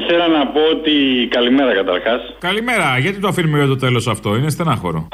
[0.00, 0.94] Ήθελα να πω ότι.
[1.36, 2.20] Καλημέρα καταρχάς.
[2.48, 5.08] Καλημέρα, γιατί το αφήνουμε για το τέλος αυτό, είναι στενάχωρο.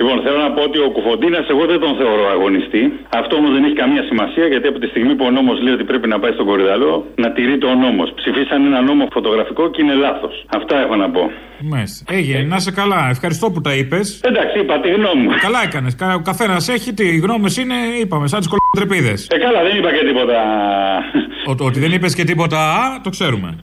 [0.00, 2.82] Λοιπόν, θέλω να πω ότι ο Κουφοντίνας εγώ δεν τον θεωρώ αγωνιστή.
[3.20, 5.84] Αυτό όμως δεν έχει καμία σημασία γιατί από τη στιγμή που ο νόμος λέει ότι
[5.90, 8.08] πρέπει να πάει στον Κορυδαλό, να τηρεί το νόμος.
[8.20, 10.34] Ψηφίσαν ένα νόμο φωτογραφικό και είναι λάθος.
[10.58, 11.22] Αυτά έχω να πω.
[11.72, 12.14] Μάλιστα.
[12.16, 13.00] Έγινε, να σε καλά.
[13.10, 14.20] Ευχαριστώ που τα είπες.
[14.30, 15.30] Εντάξει, είπα τη γνώμη μου.
[15.40, 15.96] Καλά έκανες.
[16.18, 19.14] Ο καθένας έχει τι γνώμε είναι, είπαμε, σαν τις κολοτρεπίδε.
[19.36, 20.38] Ε, καλά, δεν είπα και τίποτα.
[21.68, 22.60] ότι δεν είπες και τίποτα,
[23.02, 23.56] το ξέρουμε.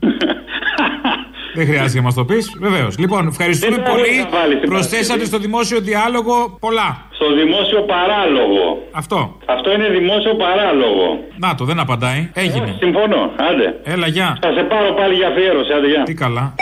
[1.55, 2.57] Δεν χρειάζεται να μας το πεις.
[2.59, 2.97] Βεβαίως.
[2.97, 4.27] Λοιπόν, ευχαριστούμε πολύ.
[4.65, 7.05] Προσθέσατε στο δημόσιο διάλογο πολλά.
[7.11, 8.87] Στο δημόσιο παράλογο.
[8.91, 9.37] Αυτό.
[9.45, 11.19] Αυτό είναι δημόσιο παράλογο.
[11.37, 12.31] Να το, δεν απαντάει.
[12.33, 12.69] Έγινε.
[12.69, 13.31] Ε, συμφωνώ.
[13.49, 13.79] Άντε.
[13.83, 14.37] Έλα, γεια.
[14.41, 15.73] Θα σε πάρω πάλι για αφιέρωση.
[15.73, 16.03] Άντε, γεια.
[16.03, 16.55] Τι καλά.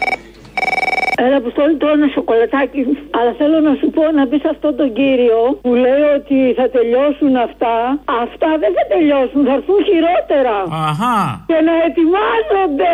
[1.25, 2.81] Έλα, Αποστόλη, τώρα ένα σοκολατάκι.
[3.17, 7.33] Αλλά θέλω να σου πω να πει αυτόν τον κύριο που λέει ότι θα τελειώσουν
[7.47, 7.75] αυτά.
[8.23, 10.55] Αυτά δεν θα τελειώσουν, θα έρθουν χειρότερα.
[10.89, 11.19] Αχά.
[11.51, 12.93] Και να ετοιμάζονται.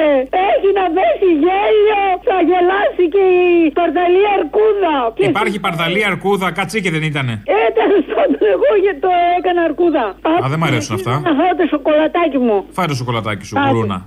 [0.52, 4.96] Έχει να πέσει γέλιο, θα γελάσει και η παρδαλή αρκούδα.
[5.34, 7.34] Υπάρχει παρδαλή αρκούδα, κατσίκι δεν ήτανε.
[7.58, 10.06] Ε, τέλο πάντων, εγώ γιατί το έκανα αρκούδα.
[10.44, 11.14] Α, δεν μ' αρέσουν αυτά.
[11.28, 12.58] Να φάω το σοκολατάκι μου.
[12.78, 13.98] Φάει το σοκολατάκι σου, γουρούνα.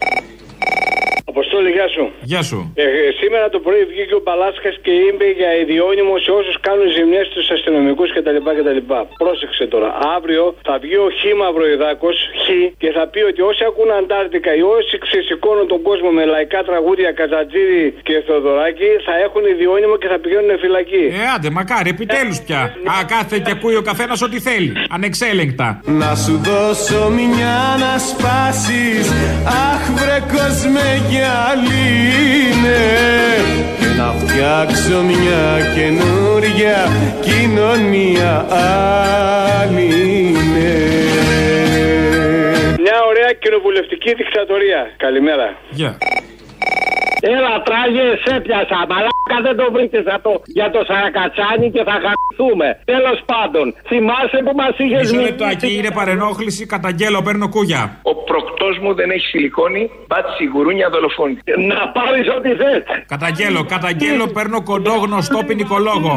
[1.33, 2.05] Αποστόλη, γεια σου.
[2.33, 2.59] Γεια σου.
[2.75, 2.85] Ε,
[3.21, 7.47] σήμερα το πρωί βγήκε ο Παλάσκα και είπε για ιδιώνυμο σε όσους κάνουν ζημιές στους
[7.57, 8.81] αστυνομικούς κτλ, κτλ.
[9.25, 9.88] Πρόσεξε τώρα.
[10.16, 12.47] Αύριο θα βγει ο Χ Μαυροϊδάκος, Χ,
[12.83, 17.11] και θα πει ότι όσοι ακούν Αντάρτικα ή όσοι ξεσηκώνουν τον κόσμο με λαϊκά τραγούδια
[17.19, 21.05] Καζατζίδη και Θεοδωράκη θα έχουν ιδιώνυμο και θα πηγαίνουν φυλακή.
[21.21, 22.61] Ε, άντε, μακάρι, επιτέλους πια.
[22.93, 24.71] Α, κάθε και ακούει ο καθένας ό,τι θέλει.
[24.97, 25.69] Ανεξέλεγκτα.
[26.03, 29.07] Να σου δώσω μια να σπάσεις.
[29.71, 30.19] Αχ, βρε
[31.20, 32.80] είναι
[33.96, 36.88] να φτιάξω μια καινούρια
[37.20, 38.46] κοινωνία
[39.61, 39.88] άλλη
[42.80, 44.90] Μια ωραία κοινοβουλευτική δικτατορία.
[44.96, 45.56] Καλημέρα.
[45.70, 45.98] Γεια.
[47.20, 48.78] Έλα, τράγε, σε πιάσα.
[48.90, 52.68] Μαλάκα δεν το βρήκες αυτό για το Σαρακατσάνι και θα χαθούμε.
[52.92, 55.16] Τέλος πάντων, θυμάσαι που μας είχες πει.
[55.16, 56.62] Μισό λεπτάκι, είναι παρενόχληση.
[56.74, 57.83] Καταγγέλω, παίρνω κούγια.
[58.12, 59.83] Ο προκτός μου δεν έχει σιλικόνη.
[60.09, 61.37] Μπάτσι γουρούνια δολοφόνη.
[61.72, 62.83] Να πάρεις ό,τι θες.
[63.14, 66.12] Καταγγέλω, καταγγέλω, παίρνω κοντό γνωστό ποινικολόγο.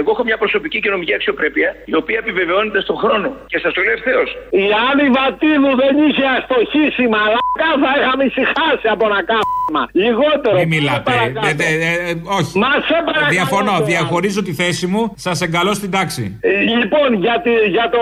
[0.00, 3.28] Εγώ έχω μια προσωπική και νομική αξιοπρέπεια η οποία επιβεβαιώνεται στον χρόνο.
[3.50, 4.30] Και σας το λέω ευθέως.
[4.62, 9.61] Η Άννη Βατίδου δεν είχε αστοχήσει, μαλάκα θα είχαμε ησυχάσει από να κάμα.
[9.92, 11.12] Λιγότερο μην μιλάτε.
[11.48, 12.58] Ε, ε, ε, όχι.
[12.58, 12.96] Μα σε
[13.30, 13.80] Διαφωνώ.
[13.84, 15.12] Διαχωρίζω τη θέση μου.
[15.16, 16.38] Σας εγκαλώ στην τάξη.
[16.80, 18.00] λοιπόν, για, για το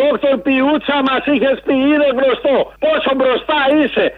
[0.00, 2.72] δόκτωρ Πιούτσα μας είχες πει είναι γνωστό.
[2.78, 4.14] Πόσο μπροστά είσαι.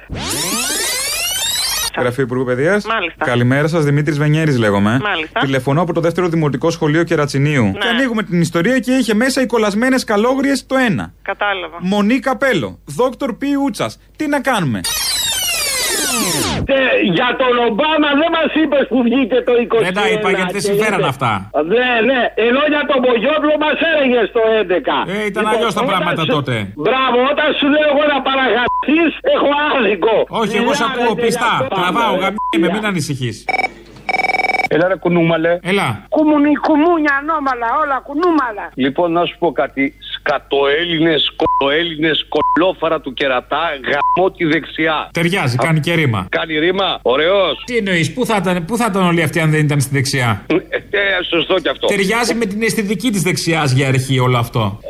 [1.99, 2.87] Γραφείο Υπουργού Παιδείας.
[3.17, 4.99] Καλημέρα σας, Δημήτρης Βενιέρης λέγομαι.
[5.03, 5.41] Μάλιστα.
[5.41, 7.65] Τηλεφωνώ από το δεύτερο δημοτικό σχολείο Κερατσινίου.
[7.65, 7.79] Ναι.
[7.79, 11.13] Και ανοίγουμε την ιστορία και είχε μέσα οι κολλασμένες καλόγριες το ένα.
[11.23, 11.77] Κατάλαβα.
[11.81, 12.79] Μονή καπέλο.
[12.85, 14.01] Δόκτωρ Πιούτσας.
[14.17, 14.81] Τι να κάνουμε;
[16.71, 16.81] Και
[17.17, 19.87] για τον Ομπάμα δεν μας είπες που βγήκε το 20.
[19.87, 21.33] Δεν τα είπα γιατί δεν συμφέραν αυτά.
[21.75, 22.21] Ναι, ναι.
[22.49, 24.99] Ενώ για τον Μπογιόπλο μας έλεγες το 11.
[25.15, 26.55] Ε, ήταν αλλιώς τα πράγματα τότε.
[26.85, 29.01] Μπράβο, όταν σου λέω εγώ να παραγραφεί,
[29.35, 30.17] έχω άδικο.
[30.43, 31.53] Όχι, εγώ σε ακούω πιστά.
[31.75, 33.37] Τραβάω, γαμί μην ανησυχείς.
[34.75, 35.59] Έλα ρε κουνούμαλε.
[35.63, 36.07] Έλα.
[36.09, 38.65] Κουμουνι, κουμούνια, ανώμαλα, όλα κουνούμαλα.
[38.75, 39.95] Λοιπόν, να σου πω κάτι.
[40.15, 45.09] Σκατοέλληνες, κολοέλληνε, κολόφαρα του κερατά, γαμώ τη δεξιά.
[45.13, 46.27] Ταιριάζει, κάνει και ρήμα.
[46.29, 47.63] Κάνει ρήμα, ωραίος.
[47.65, 50.45] Τι εννοείς, πού, θα ήταν, πού θα ήταν όλοι αυτοί αν δεν ήταν στη δεξιά;
[50.47, 51.87] Ε, ε, σωστό κι αυτό.
[51.87, 54.81] Ταιριάζει με την αισθητική της δεξιάς για αρχή όλο αυτό.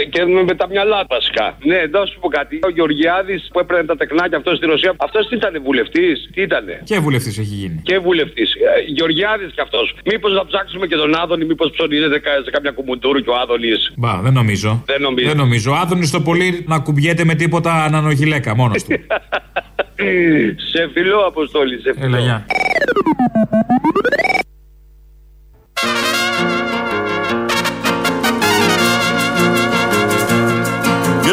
[0.00, 1.56] Ε, και με τα μυαλά βασικά.
[1.64, 2.58] Ναι, να σου πω κάτι.
[2.62, 6.64] Ο Γεωργιάδης που έπαιρνε τα τεκνάκια αυτός στη Ρωσία, αυτός τι ήταν βουλευτής, τι ήταν.
[6.84, 7.80] Και βουλευτής έχει γίνει.
[7.82, 8.54] Και βουλευτής.
[8.86, 9.94] Γεωργιάδης κι αυτός.
[10.04, 14.20] Μήπως να ψάξουμε και τον Άδωνη, μήπως ψωνίζεται σε κάποια κουμουντούρου και ο Άδωνης; Μπα,
[14.20, 14.82] δεν νομίζω.
[14.86, 15.28] Δεν νομίζω.
[15.28, 15.72] Δεν νομίζω.
[15.72, 18.92] Ο Άδωνης το πολύ να κουμπιέται με τίποτα ανανοχηλέκα μόνος του.
[20.72, 22.16] σε φιλό, Αποστόλη, σε φιλό.
[22.16, 22.46] Έλα,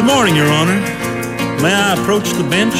[0.01, 0.79] Good morning, Your Honor.
[1.63, 2.79] May I approach the bench?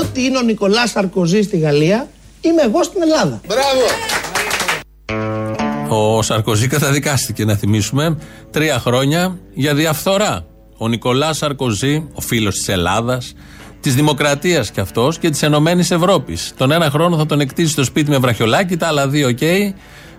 [0.00, 2.08] Ό,τι είναι ο Νικολάς Σαρκοζή στη Γαλλία,
[2.40, 3.40] είμαι εγώ στην Ελλάδα.
[3.46, 3.82] Μπράβο!
[5.88, 8.18] Ο Σαρκοζή καταδικάστηκε, να θυμίσουμε,
[8.50, 10.46] τρία χρόνια για διαφθορά.
[10.76, 13.34] Ο Νικολάς Σαρκοζή, ο φίλος της Ελλάδας,
[13.80, 16.52] της Δημοκρατίας κι αυτός και της Ενωμένης Ευρώπης.
[16.56, 19.42] Τον ένα χρόνο θα τον εκτίσει στο σπίτι με βραχιολάκι, τα άλλα δύο, οκ,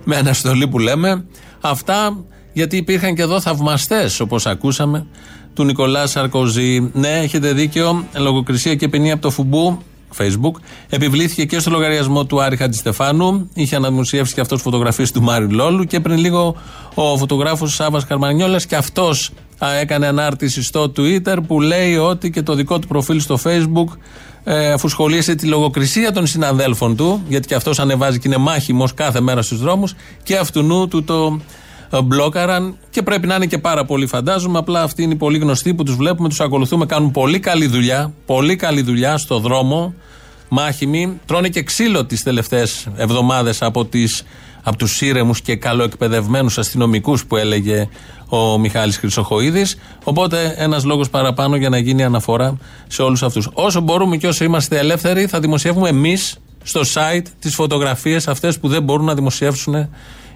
[0.03, 1.25] με αναστολή που λέμε.
[1.61, 2.17] Αυτά
[2.53, 5.05] γιατί υπήρχαν και εδώ θαυμαστές, όπως ακούσαμε,
[5.53, 6.89] του Νικολά Σαρκοζή.
[6.93, 8.05] Ναι, έχετε δίκιο.
[8.17, 9.79] Λογοκρισία και ποινή από το Φουμπού,
[10.17, 13.49] Facebook, επιβλήθηκε και στο λογαριασμό του Άρη Χατζηστεφάνου.
[13.53, 15.83] Είχε αναδημοσιεύσει και αυτός φωτογραφίες του Μάρι Λόλου.
[15.83, 16.55] Και πριν λίγο
[16.93, 19.31] ο φωτογράφος Σάβας Καρμανιόλα και αυτός
[19.81, 23.97] έκανε ανάρτηση στο Twitter που λέει ότι και το δικό του προφίλ στο Facebook
[24.43, 28.93] ε, αφού σχολίασε τη λογοκρισία των συναδέλφων του, γιατί και αυτός ανεβάζει και είναι μάχημος
[28.93, 31.39] κάθε μέρα στους δρόμους, και αυτού του το
[31.93, 34.57] ε, μπλόκαραν και πρέπει να είναι και πάρα πολύ φαντάζομαι.
[34.57, 38.13] Απλά αυτοί είναι οι πολύ γνωστοί που τους βλέπουμε, τους ακολουθούμε, κάνουν πολύ καλή δουλειά,
[38.25, 39.93] πολύ καλή δουλειά στο δρόμο,
[40.49, 41.19] μάχημοι.
[41.25, 44.23] Τρώνε και ξύλο τις τελευταίες εβδομάδες από, τις,
[44.63, 47.89] από τους ήρεμους και καλοεκπαιδευμένους αστυνομικούς που έλεγε
[48.29, 53.49] ο Μιχάλης Χρυσοχοίδης Οπότε ένας λόγος παραπάνω για να γίνει αναφορά σε όλους αυτούς.
[53.53, 58.67] Όσο μπορούμε και όσο είμαστε ελεύθεροι, θα δημοσιεύουμε εμείς στο site τις φωτογραφίες αυτές που
[58.67, 59.89] δεν μπορούν να δημοσιεύσουν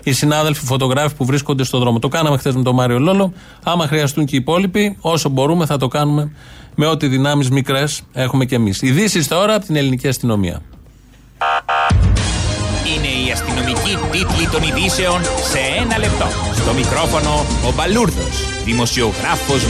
[0.04, 2.00] οι συνάδελφοι φωτογράφοι που βρίσκονται στον δρόμο.
[2.00, 3.34] Το κάναμε χθες με τον Μάριο Λόλο.
[3.64, 6.32] Άμα χρειαστούν και οι υπόλοιποι, όσο μπορούμε θα το κάνουμε
[6.76, 8.82] με ό,τι δυνάμεις μικρές έχουμε κι εμείς.
[8.82, 10.62] Ειδήσεις τώρα από την ελληνική αστυνομία.
[13.86, 16.28] Είναι η αστυνομική τίτλη των ειδήσεων σε ένα λεπτό.
[16.56, 19.64] Στο μικρόφωνο ο Μπαλούρδος, δημοσιογράφος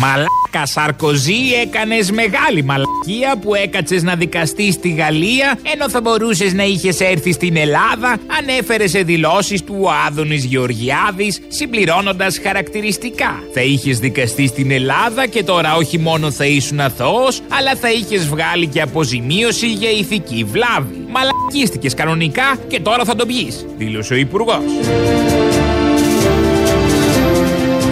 [0.00, 0.37] Μάρκο.
[0.52, 6.62] Μαλάκα Σαρκοζή έκανες μεγάλη μαλακία που έκατσες να δικαστείς στη Γαλλία ενώ θα μπορούσες να
[6.62, 13.42] είχες έρθει στην Ελλάδα ανέφερε σε δηλώσεις του ο Άδωνης Γεωργιάδης συμπληρώνοντας χαρακτηριστικά.
[13.54, 18.28] Θα είχες δικαστεί στην Ελλάδα και τώρα όχι μόνο θα ήσουν αθώος αλλά θα είχες
[18.28, 21.06] βγάλει και αποζημίωση για ηθική βλάβη.
[21.08, 24.62] Μαλακίστηκες κανονικά και τώρα θα το πιείς, δήλωσε ο Υπουργός.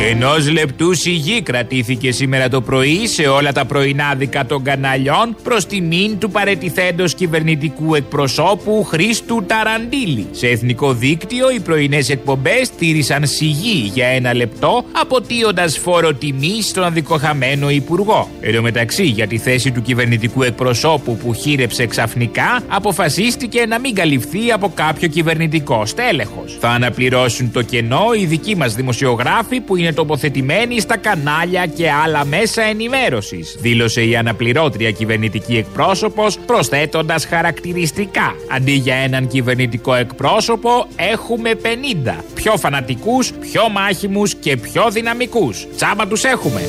[0.09, 6.19] Ενός λεπτού σιγή κρατήθηκε σήμερα το πρωί σε όλα τα πρωινάδικα των καναλιών προς τιμήν
[6.19, 10.27] του παρετηθέντος κυβερνητικού εκπροσώπου Χρήστου Ταραντήλη.
[10.31, 16.85] Σε εθνικό δίκτυο οι πρωινές εκπομπές τήρησαν σιγή για ένα λεπτό, αποτείοντας φόρο τιμή στον
[16.85, 18.31] αδικοχαμένο υπουργό.
[18.40, 23.95] Εν τω μεταξύ, για τη θέση του κυβερνητικού εκπροσώπου που χείρεψε ξαφνικά, αποφασίστηκε να μην
[23.95, 26.57] καλυφθεί από κάποιο κυβερνητικό στέλεχος.
[26.61, 32.24] Θα αναπληρώσουν το κενό οι δικοί μας δημοσιογράφοι που είναι τοποθετημένοι στα κανάλια και άλλα
[32.24, 38.35] μέσα ενημέρωσης, δήλωσε η αναπληρώτρια κυβερνητική εκπρόσωπος, προσθέτοντας χαρακτηριστικά.
[38.50, 42.24] Αντί για έναν κυβερνητικό εκπρόσωπο, έχουμε 50.
[42.35, 45.66] Πιο φανατικούς, πιο μάχημους και πιο δυναμικούς.
[45.76, 46.61] Τσάμπα τους έχουμε.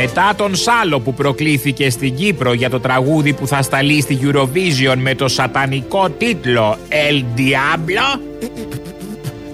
[0.00, 4.96] Μετά τον Σάλο που προκλήθηκε στην Κύπρο για το τραγούδι που θα σταλεί στη Eurovision
[4.96, 8.20] με το σατανικό τίτλο El Diablo,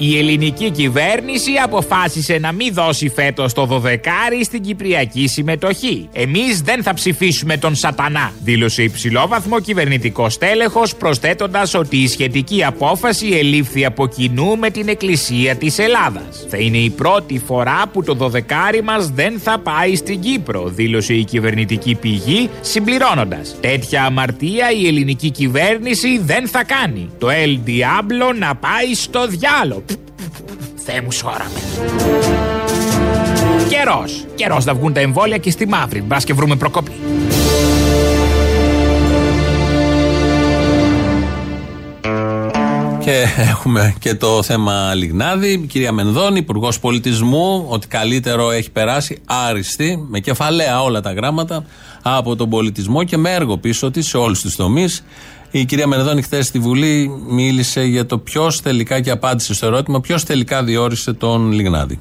[0.04, 6.08] η ελληνική κυβέρνηση αποφάσισε να μην δώσει φέτος το δωδεκάρι στην κυπριακή συμμετοχή.
[6.12, 13.26] Εμείς δεν θα ψηφίσουμε τον Σατανά, δήλωσε υψηλόβαθμο κυβερνητικό τέλεχο, προσθέτοντας ότι η σχετική απόφαση
[13.26, 16.46] ελήφθη από κοινού με την Εκκλησία της Ελλάδας.
[16.48, 21.14] Θα είναι η πρώτη φορά που το δωδεκάρι μας δεν θα πάει στην Κύπρο, δήλωσε
[21.14, 23.56] η κυβερνητική πηγή, συμπληρώνοντας.
[23.60, 27.08] Τέτοια αμαρτία η ελληνική κυβέρνηση δεν θα κάνει.
[27.18, 29.82] Το El Diablo να πάει στο διάλογο.
[30.84, 31.60] Θεέ μου σώραμε.
[33.68, 34.24] Καιρός.
[34.34, 36.00] Καιρός να βγουν τα εμβόλια και στη μαύρη.
[36.00, 36.92] Μπας και βρούμε προκοπή.
[43.04, 45.66] Και έχουμε και το θέμα Λιγνάδη.
[45.68, 51.64] Κυρία Μενδώνη, Υπουργός Πολιτισμού, ότι καλύτερο έχει περάσει άριστη, με κεφαλαία όλα τα γράμματα,
[52.02, 55.04] από τον πολιτισμό και με έργο πίσω της σε όλους τους τομείς.
[55.54, 60.00] Η κυρία Μενδώνη χθες στη Βουλή μίλησε για το ποιος τελικά και απάντησε στο ερώτημα
[60.00, 62.00] ποιος τελικά διόρισε τον Λιγνάδη.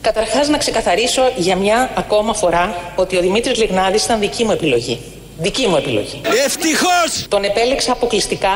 [0.00, 4.98] Καταρχάς, να ξεκαθαρίσω για μια ακόμα φορά ότι ο Δημήτρης Λιγνάδης ήταν δική μου επιλογή.
[5.38, 6.20] Δική μου επιλογή.
[6.44, 7.26] Ευτυχώς!
[7.28, 8.52] Τον επέλεξα αποκλειστικά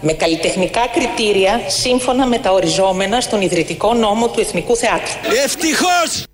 [0.00, 5.14] με καλλιτεχνικά κριτήρια σύμφωνα με τα οριζόμενα στον ιδρυτικό νόμο του Εθνικού Θεάτρου.
[5.44, 6.24] Ευτυχώς!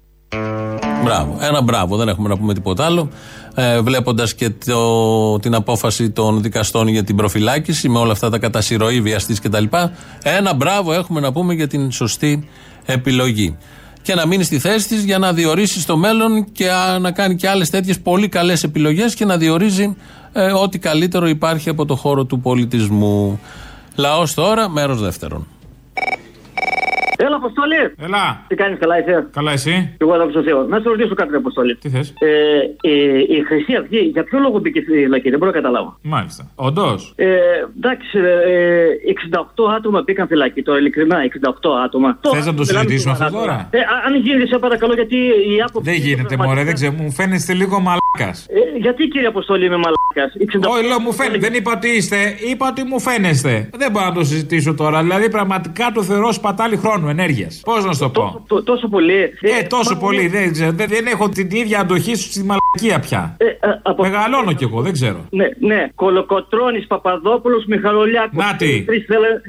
[1.05, 1.39] Μπράβο.
[1.41, 3.09] Ένα μπράβο, δεν έχουμε να πούμε τίποτα άλλο.
[3.55, 8.39] Ε, Βλέποντας και το, την απόφαση των δικαστών για την προφυλάκηση με όλα αυτά τα
[8.39, 9.65] κατασυρωή, βιαστής κτλ.
[10.23, 12.49] Ένα μπράβο έχουμε να πούμε για την σωστή
[12.85, 13.57] επιλογή.
[14.03, 17.37] Και να μείνει στη θέση της για να διορίσει στο μέλλον και α, να κάνει
[17.37, 19.97] και άλλες τέτοιες πολύ καλές επιλογές και να διορίζει
[20.33, 23.41] ε, ό,τι καλύτερο υπάρχει από το χώρο του πολιτισμού.
[23.95, 25.47] Λαός τώρα, μέρος δεύτερον.
[27.19, 27.75] Έλα, Αποστόλη!
[28.07, 28.45] Έλα!
[28.47, 29.95] Τι κάνεις, καλά είσαι; Καλά, εσύ.
[29.99, 30.63] Εγώ εδώ στο Θεό.
[30.63, 31.75] Να σε ρωτήσω κάτι, Αποστόλη.
[31.77, 32.29] Τι θες; Ε,
[32.81, 35.97] ε, η Χρυσή Αυγή, για ποιο λόγο μπήκε στη φυλακή, δεν μπορώ να καταλάβω.
[36.03, 36.51] Μάλιστα.
[36.55, 37.13] Όντως.
[37.17, 37.37] Ε,
[37.77, 38.87] εντάξει, ε,
[39.65, 42.19] 68 άτομα μπήκαν φυλακή τώρα, ειλικρινά, 68 άτομα.
[42.33, 45.91] Θες να το συζητήσουμε αυτό τώρα; Ε, α- αν γίνει, σε παρακαλώ, γιατί η άποψη.
[45.91, 46.93] Δεν γίνεται, μωρέ, δεν ξέρω.
[46.93, 47.99] Μου φαίνεστε λίγο μαλάκα.
[48.19, 50.35] Ε, γιατί κύριε Αποστόλη είμαι μαλάκας;
[50.69, 51.39] Όχι, λέω μου φαίνεται.
[51.39, 52.17] Δεν είπα ότι είστε,
[52.51, 53.71] είπα ότι μου φαίνεστε.
[53.77, 55.01] Δεν μπορώ να το συζητήσω τώρα.
[55.03, 57.61] Δηλαδή, πραγματικά το θεωρώ σπατάλη χρόνου, ενέργειας.
[57.65, 59.15] Πώς να σου το πω; Τό- τόσο πολύ.
[59.41, 60.71] Ε, τόσο πολύ, δεν ξέρω.
[60.73, 63.37] Δεν, δεν έχω την ίδια αντοχή σου στη μαλακία πια.
[64.01, 65.27] Μεγαλώνω κι εγώ, δεν ξέρω.
[65.31, 65.89] Ναι, ναι.
[65.95, 68.45] Κολοκοτρόνη Παπαδόπουλος Μιχαλολιάκος.
[68.45, 68.85] Νάτι.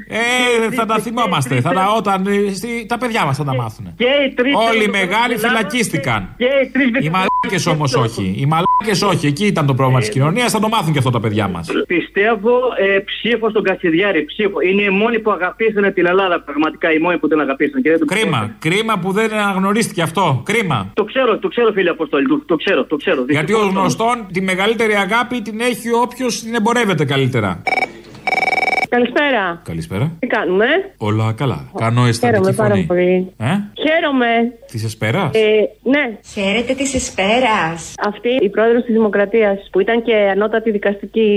[0.08, 1.62] Ε, θα τα θυμόμαστε.
[1.62, 3.94] Θα τα, όταν, ε, στη- τα παιδιά μας θα τα μάθουν.
[3.98, 6.34] Και οι τρεις Όλοι οι θέλουν μεγάλοι στην Ελλάδα φυλακίστηκαν.
[6.38, 8.34] Και οι τρεις Οι μαλάκες όμως όχι.
[8.60, 9.28] Οι μαλάκες όχι.
[9.28, 10.52] Εκεί ήταν το πρόβλημα της κοινωνίας.
[10.52, 11.70] Θα το μάθουν και αυτό τα παιδιά μας.
[11.88, 14.26] Πιστεύω ε, ψήφο στον Κασιδιάρη.
[14.26, 14.60] Ψήφο.
[14.60, 16.42] Είναι οι μόνοι που αγαπήσανε την Ελλάδα.
[16.42, 17.82] Πραγματικά οι μόνοι που την αγαπήσανε.
[17.82, 18.56] Και δεν το Κρίμα.
[18.60, 20.42] Κρίμα που δεν αναγνωρίστηκε αυτό.
[20.46, 20.92] Κρίμα.
[20.94, 22.28] Το ξέρω, το ξέρω, φίλε Αποστόλη.
[22.28, 23.26] Το, το ξέρω, το ξέρω.
[23.30, 27.62] Γιατί ω Δυστυχώς, γνωστόν τη μεγαλύτερη αγάπη την έχει όποιος την εμπορεύεται καλύτερα.
[28.96, 29.62] Καλησπέρα.
[29.64, 30.06] Καλησπέρα.
[30.20, 30.66] Τι κάνουμε;
[30.98, 31.60] Όλα καλά.
[31.78, 32.86] Κάνω αισθαντική Χαίρομαι πάρα φωνή.
[32.86, 33.34] πολύ.
[33.38, 33.46] Ε;
[33.84, 34.32] Χαίρομαι.
[34.72, 35.48] Της εσπέρας; Ε,
[35.94, 36.04] ναι.
[36.34, 37.94] Χαίρετε της Εσπέρας.
[38.10, 41.30] Αυτή η πρόεδρος της Δημοκρατίας, που ήταν και ανώτατη δικαστική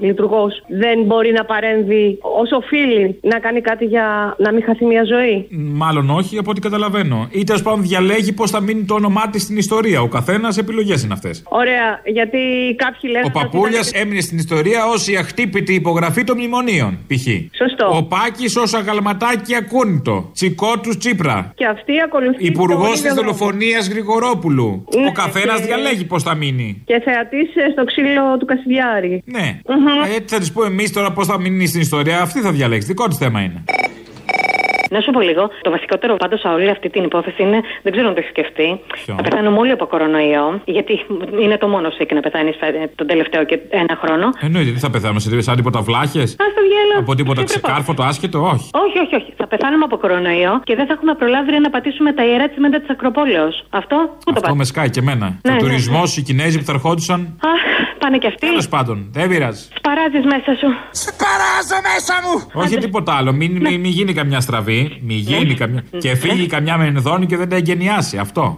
[0.00, 5.04] λειτουργός, δεν μπορεί να παρέμβει όσο οφείλει να κάνει κάτι για να μην χαθεί μια
[5.04, 5.46] ζωή;
[5.82, 7.28] Μάλλον όχι, από ό,τι καταλαβαίνω.
[7.30, 10.00] Ή τέλος πάντων διαλέγει πώς θα μείνει το όνομά της στην ιστορία.
[10.02, 11.42] Ο καθένας επιλογές είναι αυτές.
[11.48, 12.38] Ωραία, γιατί
[12.76, 13.24] κάποιοι λένε.
[13.26, 17.26] Ο Παπούλιας έμεινε στην ιστορία ως η αχτύπητη υπογραφή των μνημονίων, π.χ.
[17.56, 17.96] Σωστό.
[17.96, 20.30] Ο Πάκης ως αγαλματάκι ακούνητο.
[20.34, 21.52] Τσικό τους Τσίπρα.
[21.54, 22.44] Και αυτή ακολουθεί.
[22.46, 23.32] Υπουργός το της ίδιο δρόμο.
[23.32, 24.84] δολοφονίας Γρηγορόπουλου.
[24.96, 26.82] Ναι, Ο καθένας και- διαλέγει πώς θα μείνει.
[26.86, 29.22] Και θεατής στο ξύλο του Κασιδιάρη.
[29.24, 29.60] Ναι.
[30.10, 32.20] Ε, Έτσι θα της πω εμείς τώρα πώς θα μείνει στην ιστορία.
[32.20, 32.86] Αυτή θα διαλέξει.
[32.86, 33.64] Δικό της θέμα είναι.
[34.90, 35.50] Να σου πω λίγο.
[35.62, 38.80] Το βασικότερο πάντως σε όλη αυτή την υπόθεση είναι, δεν ξέρω αν το έχεις σκεφτεί,
[38.92, 40.92] Ποιο; να πεθάνουμε όλοι από κορονοϊό, γιατί
[41.42, 42.56] είναι το μόνος σου να πεθάνεις
[42.94, 44.26] τον τελευταίο και ένα χρόνο.
[44.40, 47.00] Εννοείται, τι θα πεθάνουμε σε σαν τίποτα βλάχες; Α το διάλογο.
[47.00, 48.68] Από τίποτα ξεκάρφωτο, άσχετο, όχι.
[48.84, 49.32] Όχι, όχι, όχι.
[49.36, 52.78] Θα πεθάνουμε από κορονοϊό και δεν θα έχουμε προλάβει ρε, να πατήσουμε τα ιερά τσιμέντα
[52.80, 53.64] της Ακροπόλεως.
[53.70, 55.26] Αυτό πού το Αυτό με σκάει και εμένα.
[55.42, 57.20] Ναι, ο ναι, τουρισμός, οι Κινέζοι που θα ερχόντουσαν.
[57.52, 57.60] Αχ,
[57.98, 58.46] πάνε κι αυτοί.
[58.46, 59.64] Τέλος πάντων, δεν πειράζει.
[59.78, 60.68] Σπαράζεις μέσα σου.
[60.90, 62.62] Σπαράζω μέσα μου!
[62.62, 63.32] Όχι τίποτα άλλο.
[63.32, 64.77] Μην, μην, μην γίνει καμιά στραβή.
[65.02, 65.84] Μην γίνει καμιά.
[65.98, 68.18] Και φύγει καμιά μενδόνη και δεν τα εγκαινιάσει.
[68.18, 68.56] Αυτό.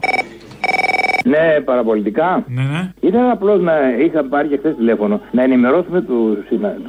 [1.25, 2.45] Ναι, παραπολιτικά.
[2.49, 2.93] Ναι, ναι.
[3.01, 3.73] Ήθελα απλώς να
[4.05, 6.39] είχα πάρει και χθες τηλέφωνο να ενημερώσουμε τους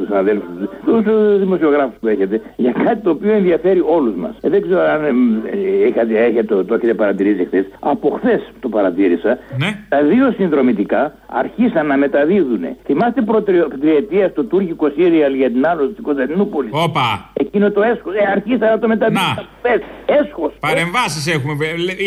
[0.06, 0.50] συναδέλφους,
[0.86, 4.36] τους δημοσιογράφους που έχετε για κάτι το οποίο ενδιαφέρει όλους μας.
[4.42, 7.66] Ε, δεν ξέρω αν ε, ε, είχατε, έχετε, το, το έχετε παρατηρήσει χθες.
[7.80, 9.38] Από χθες το παρατήρησα.
[9.58, 9.78] Ναι.
[9.90, 12.64] Τα δύο συνδρομητικά αρχίσαν να μεταδίδουν.
[12.84, 16.72] Θυμάστε προτριετία στο τουρκικό σύριαλ για την άλλο στην Κωνσταντινούπολης.
[16.74, 17.31] Όπα.
[17.54, 18.14] Εκείνο το έσχος.
[18.16, 19.24] Ε, αρχίσαν να το μεταδίδουν.
[19.36, 19.44] Να.
[19.62, 19.82] Πες,
[20.20, 20.52] Έσχος.
[20.60, 21.54] Παρεμβάσεις έχουμε.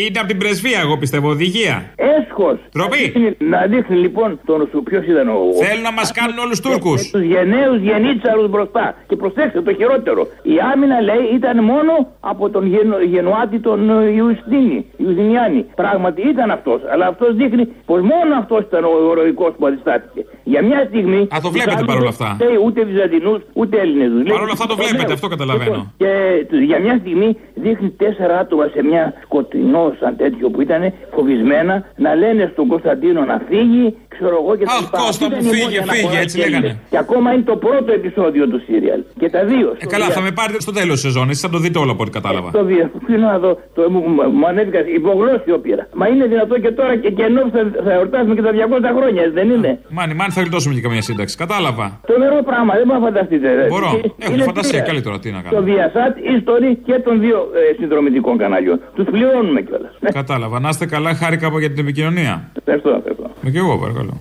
[0.05, 1.75] Είναι από την πρεσβεία, εγώ πιστεύω, οδηγία.
[2.17, 2.57] Έσχος.
[2.71, 2.97] Τροπή.
[2.97, 4.83] Να δείχνει, να δείχνει λοιπόν τον σου.
[4.83, 5.37] Ποιος ήταν ο.
[5.65, 7.09] Θέλουν να μας κάνουν όλους Τούρκους.
[7.11, 8.85] Τους γενναίους γενίτσαρου μπροστά.
[9.07, 10.21] Και προσέξτε το χειρότερο.
[10.53, 15.61] Η άμυνα λέει ήταν μόνο από τον γενο, γενουάτη τον ε, Ιουστίνη, Ιουστινιάνη.
[15.81, 16.79] Πράγματι ήταν αυτός.
[16.91, 20.21] Αλλά αυτός δείχνει πως μόνο αυτός ήταν ο ηρωικός που αντιστάθηκε.
[20.43, 21.21] Για μια στιγμή.
[21.35, 22.35] Α, το βλέπετε τους παρόλα άλλους αυτά.
[22.37, 24.09] δεν φταίει Ούτε Βυζαντινούς ούτε Έλληνες.
[24.31, 25.93] Παρ' όλα αυτά το βλέπετε, αυτό καταλαβαίνω.
[26.01, 26.11] Και
[26.49, 27.29] του- για μια στιγμή
[27.63, 30.81] δείχνει τέσσερα άτομα σε μια σκοτεινό σαν τέτοιο που ήταν
[31.15, 34.97] φοβισμένα να λένε στον Κωνσταντίνο να φύγει, ξέρω εγώ και τα Αχ, λοιπά.
[35.01, 36.59] Κώστα Αυτή μου, ήταν η φύγε, μόνη φύγε, αναφορά έτσι που έγινε.
[36.59, 36.79] λέγανε.
[36.91, 38.99] Και ακόμα είναι το πρώτο επεισόδιο του σύριαλ.
[39.21, 39.67] Και τα δύο.
[39.83, 41.25] Ε, καλά, θα με πάρετε στο τέλος της σεζόν.
[41.29, 42.49] Εσεί θα το δείτε όλο από ό,τι κατάλαβα.
[42.51, 43.51] Το βία, θέλω να δω.
[43.75, 45.83] Το, μου, μου- μου ανέβηκα υπογλώσιο πήρα.
[45.99, 49.21] Μα είναι δυνατό και τώρα και, και ενώ θα, θα εορτάσουμε και τα 200 χρόνια,
[49.21, 51.37] έτσι δεν είναι; Μάνι, μάνι θα γλιτώσουμε και καμία σύνταξη.
[51.37, 51.99] Κατάλαβα.
[52.07, 53.47] Τρομερό πράγμα, δεν μπορείτε να φανταστείτε.
[53.53, 53.67] ρε.
[53.67, 53.91] Μπορώ.
[54.01, 54.71] Και- Έχω είναι φαντασία.
[54.83, 54.83] τρία.
[55.31, 55.65] Καλή τώρα, τι να Το κάνω.
[55.67, 58.81] Viasat, History και των δύο ε, συνδρομητικών καναλιών.
[58.95, 59.91] Τους πληρώνουμε κιόλας.
[60.13, 60.59] Κατάλαβα.
[60.59, 62.51] Να είστε καλά, χάρηκα από για την επικοινωνία.
[62.57, 63.31] Ευχαριστώ, ευχαριστώ.
[63.41, 64.19] Με κι εγώ, παρακαλώ.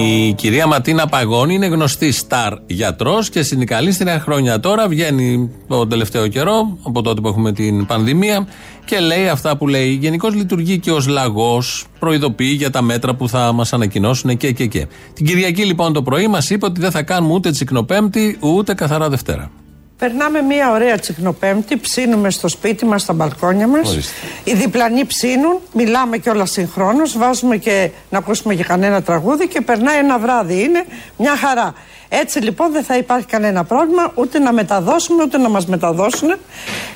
[0.00, 4.88] Η κυρία Ματίνα Παγώνη είναι γνωστή στάρ γιατρός και συνδικαλίστρια χρόνια τώρα.
[4.88, 8.46] Βγαίνει τον τελευταίο καιρό, από τότε που έχουμε την πανδημία,
[8.84, 9.90] και λέει αυτά που λέει.
[9.90, 14.66] Γενικώς λειτουργεί και ως λαγός, προειδοποιεί για τα μέτρα που θα μας ανακοινώσουν και και
[14.66, 14.86] και.
[15.14, 19.08] Την Κυριακή λοιπόν το πρωί μας είπε ότι δεν θα κάνουμε ούτε τσικνοπέμπτη ούτε καθαρά
[19.08, 19.50] Δευτέρα.
[19.98, 23.96] Περνάμε μια ωραία τσικνοπέμπτη, ψήνουμε στο σπίτι μας, στα μπαλκόνια μας.
[24.44, 29.60] Οι διπλανοί ψήνουν, μιλάμε και όλα συγχρόνως, βάζουμε και να ακούσουμε και κανένα τραγούδι και
[29.60, 30.62] περνάει ένα βράδυ.
[30.62, 30.84] Είναι
[31.16, 31.74] μια χαρά.
[32.08, 36.34] Έτσι λοιπόν δεν θα υπάρχει κανένα πρόβλημα ούτε να μεταδώσουμε ούτε να μας μεταδώσουν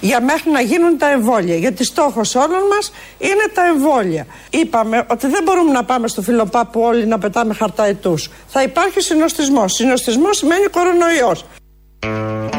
[0.01, 1.57] για μέχρι να γίνουν τα εμβόλια.
[1.57, 4.27] Γιατί στόχος όλων μας είναι τα εμβόλια.
[4.51, 8.31] Είπαμε ότι δεν μπορούμε να πάμε στο φιλοπάπου όλοι να πετάμε χαρτά ετούς.
[8.49, 9.73] Θα υπάρχει συνοστισμός.
[9.73, 11.45] Συνοστισμός σημαίνει κορονοϊός.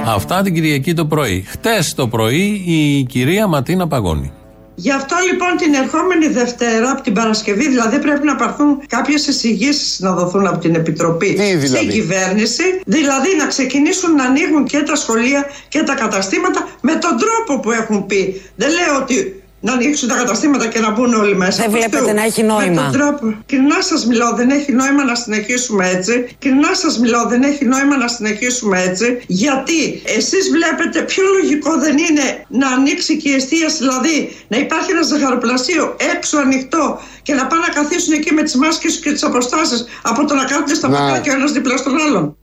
[0.06, 1.46] Αυτά την Κυριακή το πρωί.
[1.48, 4.32] Χτες το πρωί η κυρία Ματίνα Παγώνη.
[4.76, 10.00] Γι' αυτό λοιπόν την ερχόμενη Δευτέρα, από την Παρασκευή, δηλαδή πρέπει να πάρθουν κάποιες εισηγήσεις
[10.00, 12.64] να δοθούν από την Επιτροπή δηλαδή; στην κυβέρνηση.
[12.86, 17.72] Δηλαδή να ξεκινήσουν να ανοίγουν και τα σχολεία και τα καταστήματα με τον τρόπο που
[17.72, 18.42] έχουν πει.
[18.56, 21.62] Δεν λέω ότι να ανοίξουν τα καταστήματα και να μπουν όλοι μέσα.
[21.62, 22.82] Δεν βλέπετε να έχει νόημα.
[22.82, 23.36] Με τον τρόπο.
[23.46, 26.14] Κοινά σας μιλώ, δεν έχει νόημα να συνεχίσουμε έτσι.
[26.40, 29.24] Κοινά σας μιλώ, δεν έχει νόημα να συνεχίσουμε έτσι.
[29.28, 34.16] Γιατί εσείς βλέπετε πιο λογικό δεν είναι να ανοίξει και η εστίαση, δηλαδή
[34.48, 39.00] να υπάρχει ένα ζαχαροπλαστείο έξω ανοιχτό και να πάνε να καθίσουν εκεί με τις μάσκες
[39.00, 42.38] και τις αποστάσεις από το να κάθονται στα και ο ένας δίπλα στον άλλον.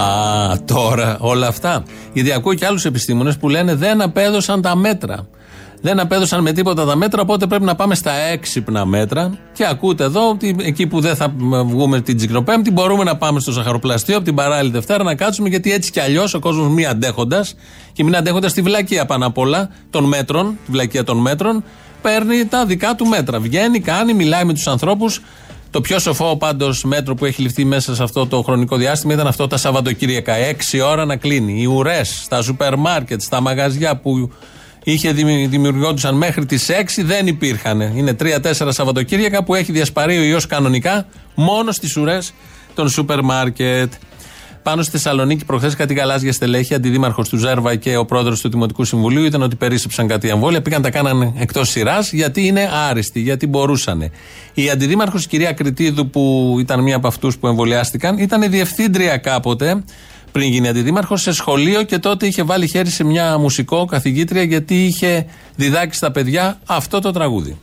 [0.00, 1.82] Α, τώρα όλα αυτά.
[2.12, 5.28] Γιατί ακούω και άλλους επιστήμονες που λένε δεν απέδωσαν τα μέτρα.
[5.82, 9.38] Δεν απέδωσαν με τίποτα τα μέτρα, οπότε πρέπει να πάμε στα έξυπνα μέτρα.
[9.52, 13.52] Και ακούτε εδώ ότι εκεί που δεν θα βγούμε την Τζικνοπέμπτη, μπορούμε να πάμε στο
[13.52, 17.54] Ζαχαροπλαστείο από την παράλληλη Δευτέρα να κάτσουμε, γιατί έτσι κι αλλιώς ο κόσμος μη αντέχοντας
[17.92, 21.64] και μην αντέχοντας τη βλακεία πάνω απ' όλα των μέτρων, τη βλακεία των μέτρων,
[22.02, 23.40] παίρνει τα δικά του μέτρα.
[23.40, 25.22] Βγαίνει, κάνει, μιλάει με τους ανθρώπους.
[25.70, 29.26] Το πιο σοφό πάντως μέτρο που έχει ληφθεί μέσα σε αυτό το χρονικό διάστημα ήταν
[29.26, 30.34] αυτό τα Σαββατοκύριακα.
[30.34, 31.60] Έξι ώρα να κλείνει.
[31.62, 34.30] Οι ουρές στα σούπερ μάρκετ, στα μαγαζιά που
[34.84, 35.12] είχε
[35.48, 37.80] δημιουργόντουσαν μέχρι τις 6 δεν υπήρχαν.
[37.80, 42.32] Είναι 3-4 Σαββατοκύριακα που έχει διασπαρεί ο ιός κανονικά μόνο στις ουρές
[42.74, 43.92] των σούπερ μάρκετ.
[44.62, 48.84] Πάνω στη Θεσσαλονίκη, προχθές κάτι γαλάζια στελέχη, αντιδήμαρχος του Ζέρβα και ο πρόεδρος του Δημοτικού
[48.84, 50.62] Συμβουλίου ήταν ότι περίσσεψαν κάτι εμβόλια.
[50.62, 54.10] Πήγαν τα κάνανε εκτός σειράς γιατί είναι άριστοι, γιατί μπορούσαν.
[54.54, 59.82] Η αντιδήμαρχος, η κυρία Κριτίδου, που ήταν μία από αυτούς που εμβολιάστηκαν, ήταν διευθύντρια κάποτε
[60.32, 64.84] πριν γίνει αντιδήμαρχος σε σχολείο και τότε είχε βάλει χέρι σε μια μουσικό καθηγήτρια γιατί
[64.84, 65.26] είχε
[65.56, 67.56] διδάξει στα παιδιά αυτό το τραγούδι.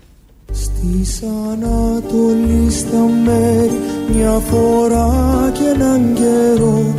[0.51, 3.79] Στη Ανατολή στα μέρη
[4.15, 6.93] μια φορά και έναν καιρό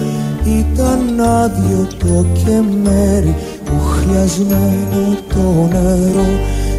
[0.46, 6.26] ήταν άδειο το κεμέρι που χρειασμένο το νερό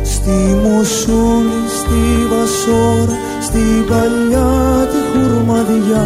[0.04, 3.60] στη Μοσούλη, στη Βασόρα, στη
[3.90, 6.06] παλιά τη χουρμαδιά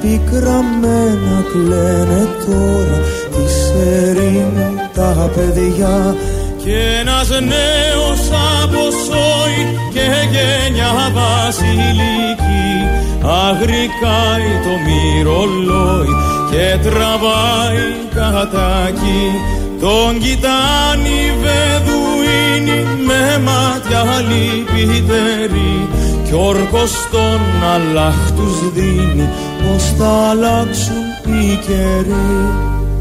[0.00, 2.98] πικραμένα κλαίνε τώρα
[3.32, 3.44] τη
[3.98, 6.16] ερήμου τα παιδιά.
[6.64, 8.22] Και ένας νέος
[8.62, 9.60] από σόι
[9.92, 12.66] και γένια βασιλική
[13.22, 16.08] αγρικάει το μυρολόι
[16.50, 17.84] και τραβάει
[18.14, 19.30] κατάκι
[19.80, 25.88] τον κοιτάνει οι Βεδουίνοι με μάτια λυπητερή
[26.26, 29.28] κι όρκος τον αλλάχ τους δίνει
[29.62, 32.50] πως θα αλλάξουν οι καιροί.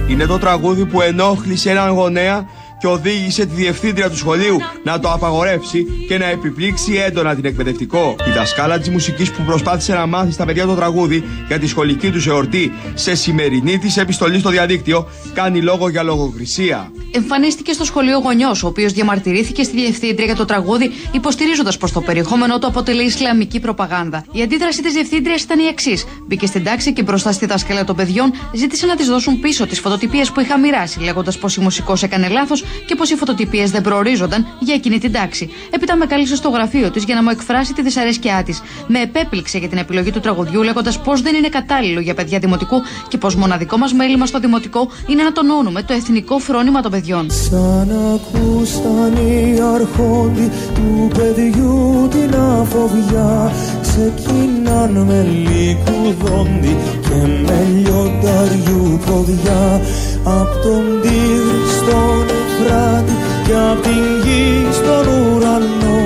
[0.07, 2.45] Είναι το τραγούδι που ενόχλησε έναν γονέα
[2.85, 8.15] και οδήγησε τη διευθύντρια του σχολείου να το απαγορεύσει και να επιπλήξει έντονα την εκπαιδευτικό.
[8.27, 12.11] Η δασκάλα της μουσικής που προσπάθησε να μάθει στα παιδιά το τραγούδι για τη σχολική
[12.11, 16.91] τους εορτή σε σημερινή της επιστολή στο διαδίκτυο κάνει λόγο για λογοκρισία.
[17.11, 22.01] Εμφανίστηκε στο σχολείο γονιός, ο οποίος διαμαρτυρήθηκε στη διευθύντρια για το τραγούδι, υποστηρίζοντας πως το
[22.01, 24.25] περιεχόμενό του αποτελεί Ισλαμική προπαγάνδα.
[24.31, 26.05] Η αντίδραση της διευθύντριας ήταν η εξής.
[26.27, 29.79] Μπήκε στην τάξη και μπροστά στη δασκάλα των παιδιών ζήτησε να της δώσουν πίσω τις
[29.79, 33.81] φωτοτυπίες που είχα μοιράσει, λέγοντας πως η μουσικός έκανε λάθος και πως οι φωτοτυπίες δεν
[33.81, 35.49] προορίζονταν για εκείνη την τάξη.
[35.69, 38.61] Έπειτα με κάλεσε στο γραφείο της για να μου εκφράσει τη δυσαρέσκειά της.
[38.87, 42.81] Με επέπληξε για την επιλογή του τραγουδιού, λέγοντας πως δεν είναι κατάλληλο για παιδιά δημοτικού
[43.07, 47.31] και πως μοναδικό μας μέλημα στο δημοτικό είναι να τονώνουμε το εθνικό φρόνημα των παιδιών.
[47.31, 53.51] Σαν ακούσαν οι αρχόντι του παιδιού την αφοβιά
[53.81, 59.81] ξεκινάν με λικουδόντι και με λιονταριού ποδιά
[60.25, 63.15] απ' τον Τίγρη στον Εφράτη
[63.45, 65.99] και απ' την γη στον ουρανό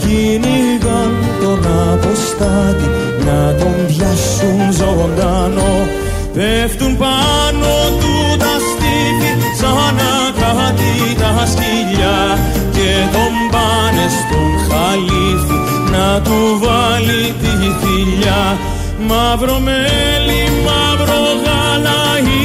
[0.00, 1.12] κυνηγάν
[1.42, 1.60] τον
[1.92, 2.88] αποστάτη
[3.26, 5.74] να τον πιάσουν ζωντανό.
[6.34, 12.20] Πέφτουν πάνω του τα στήθη σαν να κρατεί τα σκυλιά
[12.76, 15.58] και τον πάνε στον χαλίφι
[15.92, 18.42] να του βάλει τη θηλιά.
[19.08, 22.37] Μαύρο μέλι, μαύρο γάλα Είπε εκείνο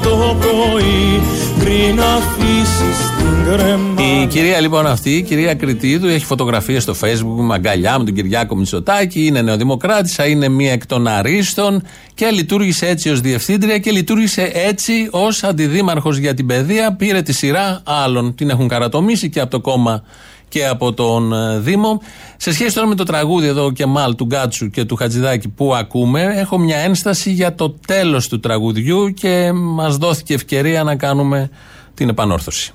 [0.00, 1.20] το πρωί
[1.58, 7.40] Πριν αφήσεις την κρέμα Η κυρία λοιπόν αυτή, η κυρία Κριτίδου, έχει φωτογραφίες στο facebook
[7.40, 11.82] με αγκαλιά με τον Κυριάκο Μητσοτάκη, είναι νεοδημοκράτησα, είναι μία εκ των αρίστων
[12.14, 16.94] και λειτουργήσε έτσι ως διευθύντρια και λειτουργήσε έτσι ως αντιδήμαρχος για την παιδεία.
[16.94, 20.02] Πήρε τη σειρά άλλων, την έχουν καρατομήσει και από το κόμμα
[20.48, 22.00] και από τον ε, Δήμο.
[22.36, 25.74] Σε σχέση τώρα με το τραγούδι εδώ και μάλ του Γκάτσου και του Χατζηδάκη που
[25.74, 31.50] ακούμε, έχω μια ένσταση για το τέλος του τραγουδιού και μας δόθηκε ευκαιρία να κάνουμε
[31.94, 32.72] την επανόρθωση.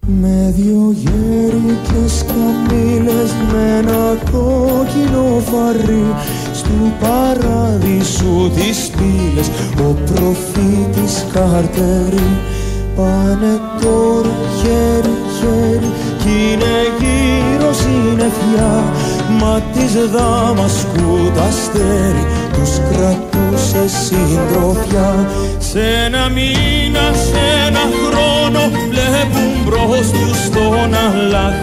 [0.00, 6.14] Με δυο γέρικες καμήλες με ένα κόκκινο βαρύ
[6.52, 12.36] Στου παράδεισου τις πύλες ο προφήτης Καρτερή
[12.96, 14.28] Πάνε τώρα
[18.48, 18.92] συννεφιά
[19.40, 25.28] Μα της Δαμασκού τα αστέρι τους κρατούσε συντροφιά.
[25.58, 25.74] Σ'
[26.04, 31.54] ένα μήνα, σε ένα χρόνο βλέπουν μπρος τους τον Αλλάχ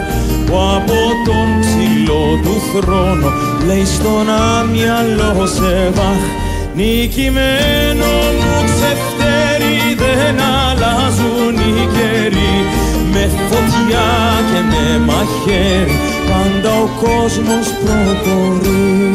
[0.45, 3.29] που από τον ψηλό του θρόνο
[3.67, 6.23] λέει στον άμυαλο σε βάχ.
[6.75, 12.55] Νικημένο μου ξεφτέρι δεν αλλάζουν οι καιροί
[13.11, 14.07] με φωτιά
[14.49, 19.05] και με μαχαίρι πάντα ο κόσμος προχωρεί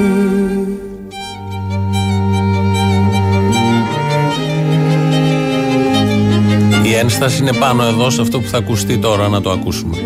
[6.83, 9.97] Η ένσταση είναι πάνω εδώ σε αυτό που θα ακουστεί τώρα να το ακούσουμε.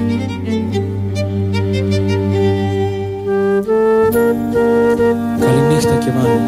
[5.40, 6.40] Καληνύχτα και μάλλον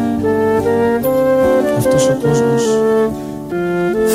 [1.77, 2.63] Αυτός ο κόσμος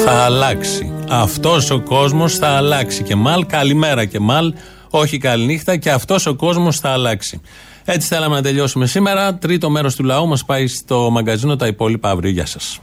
[0.05, 0.93] Θα αλλάξει.
[1.09, 3.03] Αυτός ο κόσμος θα αλλάξει.
[3.03, 4.55] Και μάλ, καλημέρα και μάλ.
[4.95, 7.41] Όχι καληνύχτα και αυτός ο κόσμος θα αλλάξει.
[7.85, 9.35] Έτσι θέλαμε να τελειώσουμε σήμερα.
[9.35, 12.31] Τρίτο μέρος του λαού μας πάει στο μαγκαζίνο τα υπόλοιπα αύριο.
[12.31, 12.81] Γεια σας.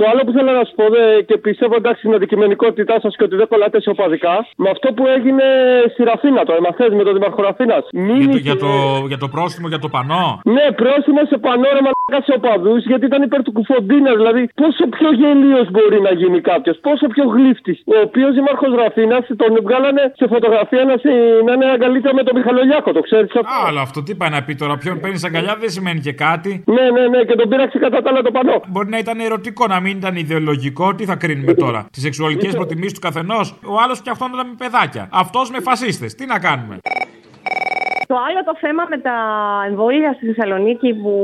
[0.00, 3.24] Το άλλο που θέλω να σου πω δε, και πιστεύω εντάξει στην αντικειμενικότητά σας και
[3.24, 5.46] ότι δεν κολλάτε σε οπαδικά, με αυτό που έγινε
[5.92, 7.84] στη Ραφίνα, το έμαθε με τον Δήμαρχο Ραφίνας.
[7.92, 8.70] Για το, για, το,
[9.06, 10.40] για το πρόστιμο, για το πανό.
[10.44, 14.10] Ναι, πρόστιμο σε πανό ρε μαλάκα σε οπαδού, γιατί ήταν υπέρ του κουφοντίνα.
[14.20, 17.78] Δηλαδή, πόσο πιο γελίος μπορεί να γίνει κάποιος, πόσο πιο γλύφτης.
[17.84, 21.10] Ο οποίος Δήμαρχο Ραφίνα τον βγάλανε σε φωτογραφία να, συ,
[21.46, 24.42] να είναι αγκαλίτσα με τον Μιχαλολιάκο, το ξέρεις αυτό; Α, αλλά αυτό τι πάει να
[24.42, 26.64] πει τώρα, ποιον παίρνεις αγκαλιά δεν σημαίνει και κάτι.
[26.66, 28.56] Ναι, ναι, ναι, και τον πήραξε κατά τα άλλα το πανό.
[28.68, 30.94] Μπορεί να ήταν ερωτικό, να μην ήταν ιδεολογικό.
[30.94, 33.46] Τι θα κρίνουμε τώρα, τις σεξουαλικές προτιμήσεις του καθενός.
[33.66, 35.08] Ο άλλος φτιαχτώνονταν με παιδάκια.
[35.12, 36.14] Αυτός με φασίστες.
[36.14, 36.78] Τι να κάνουμε.
[38.08, 39.16] Το άλλο το θέμα με τα
[39.68, 41.14] εμβόλια στη Θεσσαλονίκη που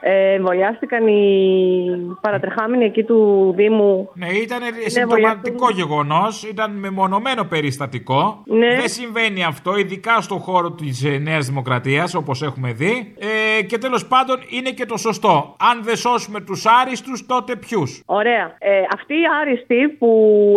[0.00, 4.10] ε, εμβολιάστηκαν οι παρατρεχάμενοι εκεί του Δήμου.
[4.14, 8.42] Ναι, ήταν συμπτωματικό γεγονός, ήταν μεμονωμένο περιστατικό.
[8.44, 8.66] Ναι.
[8.76, 13.14] Δεν συμβαίνει αυτό, ειδικά στον χώρο της ε, Νέας Δημοκρατίας, όπως έχουμε δει.
[13.58, 15.56] Ε, και τέλος πάντων είναι και το σωστό.
[15.72, 18.54] Αν δεν σώσουμε τους άριστους, τότε ποιους; Ωραία.
[18.58, 20.08] Ε, αυτοί οι άριστοι που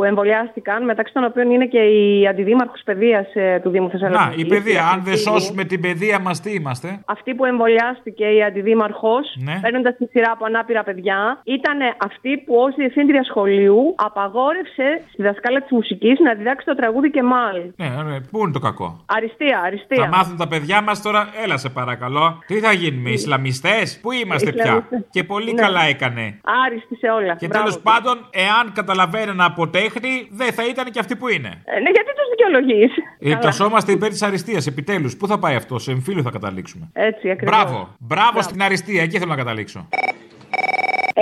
[0.05, 4.35] εμβολιάστηκαν, μεταξύ των οποίων είναι και η αντιδήμαρχος παιδείας ε, του Δήμου Θεσσαλονίκη.
[4.35, 5.31] Να, η παιδεία, αν δεν σώσουμε
[5.67, 6.99] την παιδεία μας, τι είμαστε.
[7.05, 9.59] Αυτή που εμβολιάστηκε η αντιδήμαρχο, Ναι.
[9.61, 15.59] παίρνοντας τη σειρά από ανάπηρα παιδιά, ήταν αυτή που ω διευθύντρια σχολείου απαγόρευσε στη δασκάλα
[15.61, 17.57] της μουσικής να διδάξει το τραγούδι και μάλ.
[17.75, 20.03] Ναι, ναι, πού είναι το κακό; Αριστεία, αριστεία.
[20.03, 22.39] Θα μάθουν τα παιδιά μας τώρα, έλα σε παρακαλώ.
[22.47, 25.01] Τι θα γίνουμε, Ισλαμιστές, πού είμαστε πια; Ισλαμιστές.
[25.09, 25.61] Και πολύ Ναι.
[25.61, 26.39] καλά έκανε.
[26.65, 27.35] Άριστη σε όλα.
[27.35, 27.63] Και Μπράβο.
[27.65, 31.47] τέλος πάντων, εάν καταλαβαίνανε από τέχνη, δεν θα ήταν και αυτοί που είναι.
[31.65, 35.17] Ε, ναι, γιατί τους δικαιολογείς; Ε, Τασόμαστε υπέρ της αριστείας, επιτέλους.
[35.23, 36.85] Πού θα πάει αυτός, σε εμφύλιο θα καταλήξουμε.
[37.09, 37.51] Έτσι, ακριβώς.
[37.53, 37.77] Μπράβο,
[38.11, 39.79] μπράβο στην αριστεία, εκεί θέλω να καταλήξω.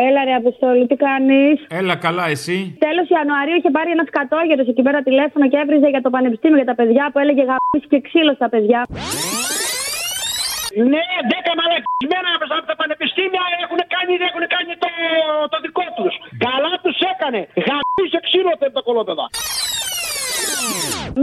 [0.07, 2.57] Έλα ρε Αποστόλη, τι κάνεις; Έλα καλά, εσύ.
[2.85, 6.69] Τέλος Ιανουαρίου είχε πάρει ένας κατόγερο εκεί πέρα τηλέφωνο και έβριζε για το πανεπιστήμιο για
[6.71, 8.79] τα παιδιά που έλεγε γαμίσει και ξύλος στα παιδιά.
[10.91, 14.89] Ναι, δέκα μαλακισμένα από τα πανεπιστήμια έχουν κάνει, έχουν κάνει το,
[15.51, 16.13] το δικό τους.
[16.45, 17.39] Καλά τους έκανε.
[17.65, 19.25] Γαμίσει ξύλο τα κολόπεδα.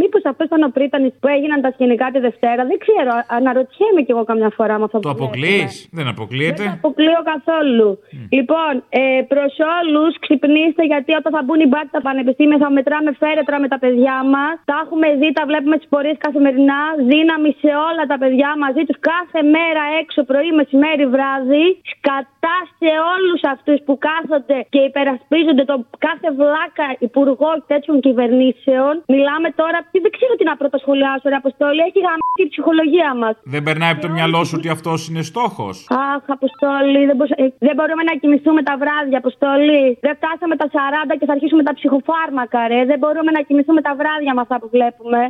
[0.01, 3.13] Μήπως αυτός ήταν ο πρίτανης που έγιναν τα σκηνικά τη Δευτέρα, δεν ξέρω.
[3.39, 5.97] Αναρωτιέμαι κι εγώ καμιά φορά με αυτό Το που αποκλείς, βλέπουμε.
[5.99, 7.89] δεν αποκλείεται; Δεν το αποκλείω καθόλου.
[8.37, 9.03] Λοιπόν, ε,
[9.33, 13.69] προς όλους, ξυπνήστε γιατί όταν θα μπουν οι μπάτι στα πανεπιστήμια θα μετράμε φέρετρα με
[13.73, 14.55] τα παιδιά μας.
[14.71, 16.81] Τα έχουμε δει, τα βλέπουμε στις πορείες καθημερινά.
[17.13, 21.67] Δύναμη σε όλα τα παιδιά μαζί τους κάθε μέρα έξω, πρωί, μεσημέρι, βράδυ.
[21.93, 22.38] Σκατά
[22.81, 28.93] σε όλους αυτούς που κάθονται και υπερασπίζονται τον κάθε βλάκα υπουργό τέτοιων κυβερνήσεων.
[29.15, 31.81] Μιλάμε τώρα, τι δεν ξέρω τι να πρωτοσχολιάσω, ρε Αποστόλη.
[31.89, 33.35] Έχει γαμίσει η ψυχολογία μας.
[33.55, 35.75] Δεν περνάει από το μυαλό σου ότι αυτός είναι στόχος;
[36.13, 39.81] Αχ, Αποστόλη, δεν, μπορούσα- ε, δεν μπορούμε να κοιμηθούμε τα βράδια, Αποστόλη.
[40.07, 42.81] Δεν φτάσαμε τα 40 και θα αρχίσουμε τα ψυχοφάρμακα, ρε.
[42.91, 45.21] Δεν μπορούμε να κοιμηθούμε τα βράδια με αυτά που βλέπουμε.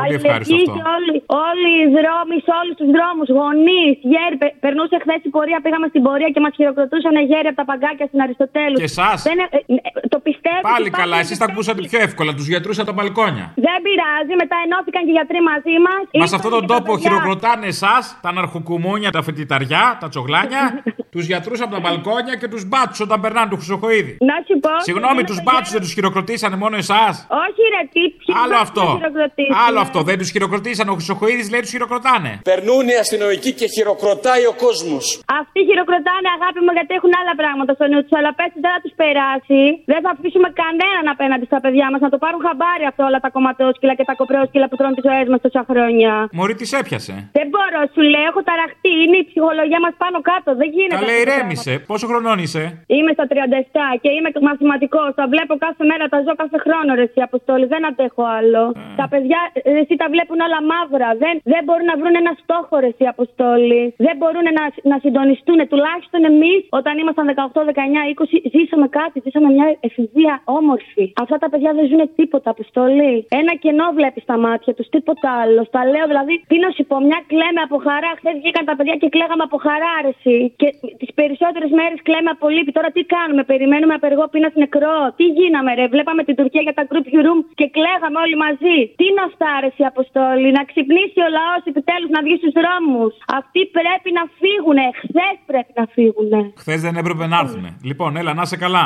[0.00, 0.74] Πολύ ευχάριστο Αλληλεγγύη αυτό.
[0.76, 1.14] και όλοι,
[1.48, 4.36] όλοι οι δρόμοι, σε όλους τους δρόμους, γονείς, γέροι.
[4.42, 8.06] Πε- Περνούσε χθες η πορεία, πήγαμε στην πορεία και μας χειροκροτούσαν γέροι από τα παγκάκια
[8.10, 8.76] στην Αριστοτέλου.
[8.82, 10.60] Και εσάς; Δεν, ε, ε, το πιστεύω.
[10.70, 13.46] Πάλι ότι καλά, υπάρχει- εσείς τα ακούσατε πιο εύκολα, τους γιατρούς από τα μπαλκόνια.
[13.66, 16.00] Δεν πειράζει, μετά ενώθηκαν και οι γιατροί μαζί μας.
[16.20, 20.62] Μα σε αυτόν τον τόπο χειροκροτάνε εσάς, τα αναρχοκουμούνια, τα φοιτηταριά, τα τσογλάνια,
[21.14, 24.12] τους γιατρούς από τα μπαλκόνια και τους μπάτσους όταν περνάνε του Χρυσοχοίδη.
[24.30, 24.72] Να σου πω.
[24.88, 27.14] Συγγνώμη, ένα τους παιδιά- μπάτσους δεν τους χειροκροτήσανε μόνο εσάς.
[27.44, 28.84] Όχι, ρε, τι, ποιοι Άλλο μπάτσους αυτό.
[28.90, 29.98] να χειροκροτήσουν, Άλλο ε; αυτό.
[30.08, 30.90] Δεν τους χειροκροτήσανε.
[30.94, 32.32] Ο Χρυσοχοίδη λέει τους χειροκροτάνε.
[32.50, 35.04] Περνούν οι αστυνομικοί και χειροκροτάει ο κόσμος.
[35.40, 38.14] Αυτοί χειροκροτάνε, αγάπη μου, γιατί έχουν άλλα πράγματα στο νου τους.
[38.18, 39.60] Αλλά πες τους, δεν θα τους περάσει.
[39.92, 43.30] Δεν θα αφήσουμε κανέναν απέναντι στα παιδιά μας να το πάρουν χαμπάρι αυτό όλα τα
[43.36, 46.12] κομματόσκυλα και τα κοπρόσκυλα που τρώνε τις ζωές μας τόσα χρόνια.
[46.38, 47.14] Μωρή τη έπιασε.
[47.38, 48.92] Δεν μπορώ, σου λέω, έχω ταραχτεί.
[49.04, 50.48] Είναι η ψυχολογία μας πάνω κάτω.
[50.62, 50.98] Δεν γίνεται.
[51.00, 51.72] Καλέ, αυτό το ηρέμησε.
[51.90, 52.94] Πόσο χρονών είσαι; πράγμα.
[52.96, 55.10] Είμαι στα 37 και είμαι μαθηματικός.
[55.20, 57.64] Τα βλέπω κάθε μέρα, τα ζω κάθε χρόνο, ρε, εσύ Αποστόλη.
[57.74, 58.62] Δεν αντέχω άλλο.
[59.00, 59.40] Τα παιδιά,
[59.74, 61.08] ρε, εσύ τα βλέπουν όλα μαύρα.
[61.22, 63.82] Δεν, δεν μπορούν να βρουν ένα στόχο, ρε, εσύ Αποστόλη.
[64.06, 65.58] Δεν μπορούν να, να συντονιστούν.
[65.72, 69.16] Τουλάχιστον εμείς, όταν ήμασταν 18, 19, 20, ζήσαμε κάτι.
[69.24, 71.04] Ζήσαμε μια εφηβεία όμορφη.
[71.22, 73.12] Αυτά τα παιδιά δεν ζουν τίποτα, Αποστόλη.
[73.40, 75.62] Ένα κενό βλέπεις στα μάτια τους, τίποτα άλλο.
[75.76, 78.10] Τα λέω δηλαδή, τι να σου πω, μια κλαίμε από χαρά.
[78.18, 80.36] Χθες βγήκαν τα παιδιά και κλαίγαμε από χαρά, ρε, εσύ.
[80.60, 80.68] Και
[81.00, 82.70] τις περισσότερες μέρες κλαίμε από λύπη.
[82.78, 84.98] Τώρα τι κάνουμε, περιμένουμε απεργό πείνας νεκρό.
[85.18, 85.84] Τι γίναμε, ρε.
[85.94, 88.76] Βλέπαμε την Τουρκία για τα group room και κλαίγαμε όλοι μαζί.
[89.00, 93.12] Τι να φτάρεσει, Αποστόλη, να ξυπνήσει ο λαός επιτέλους να βγει στους δρόμους.
[93.38, 94.78] Αυτοί πρέπει να φύγουν.
[95.02, 96.32] Χθες πρέπει να φύγουν.
[96.62, 97.64] Χθες δεν έπρεπε να έρθουν.
[97.90, 98.84] Λοιπόν, έλα, να είσαι καλά.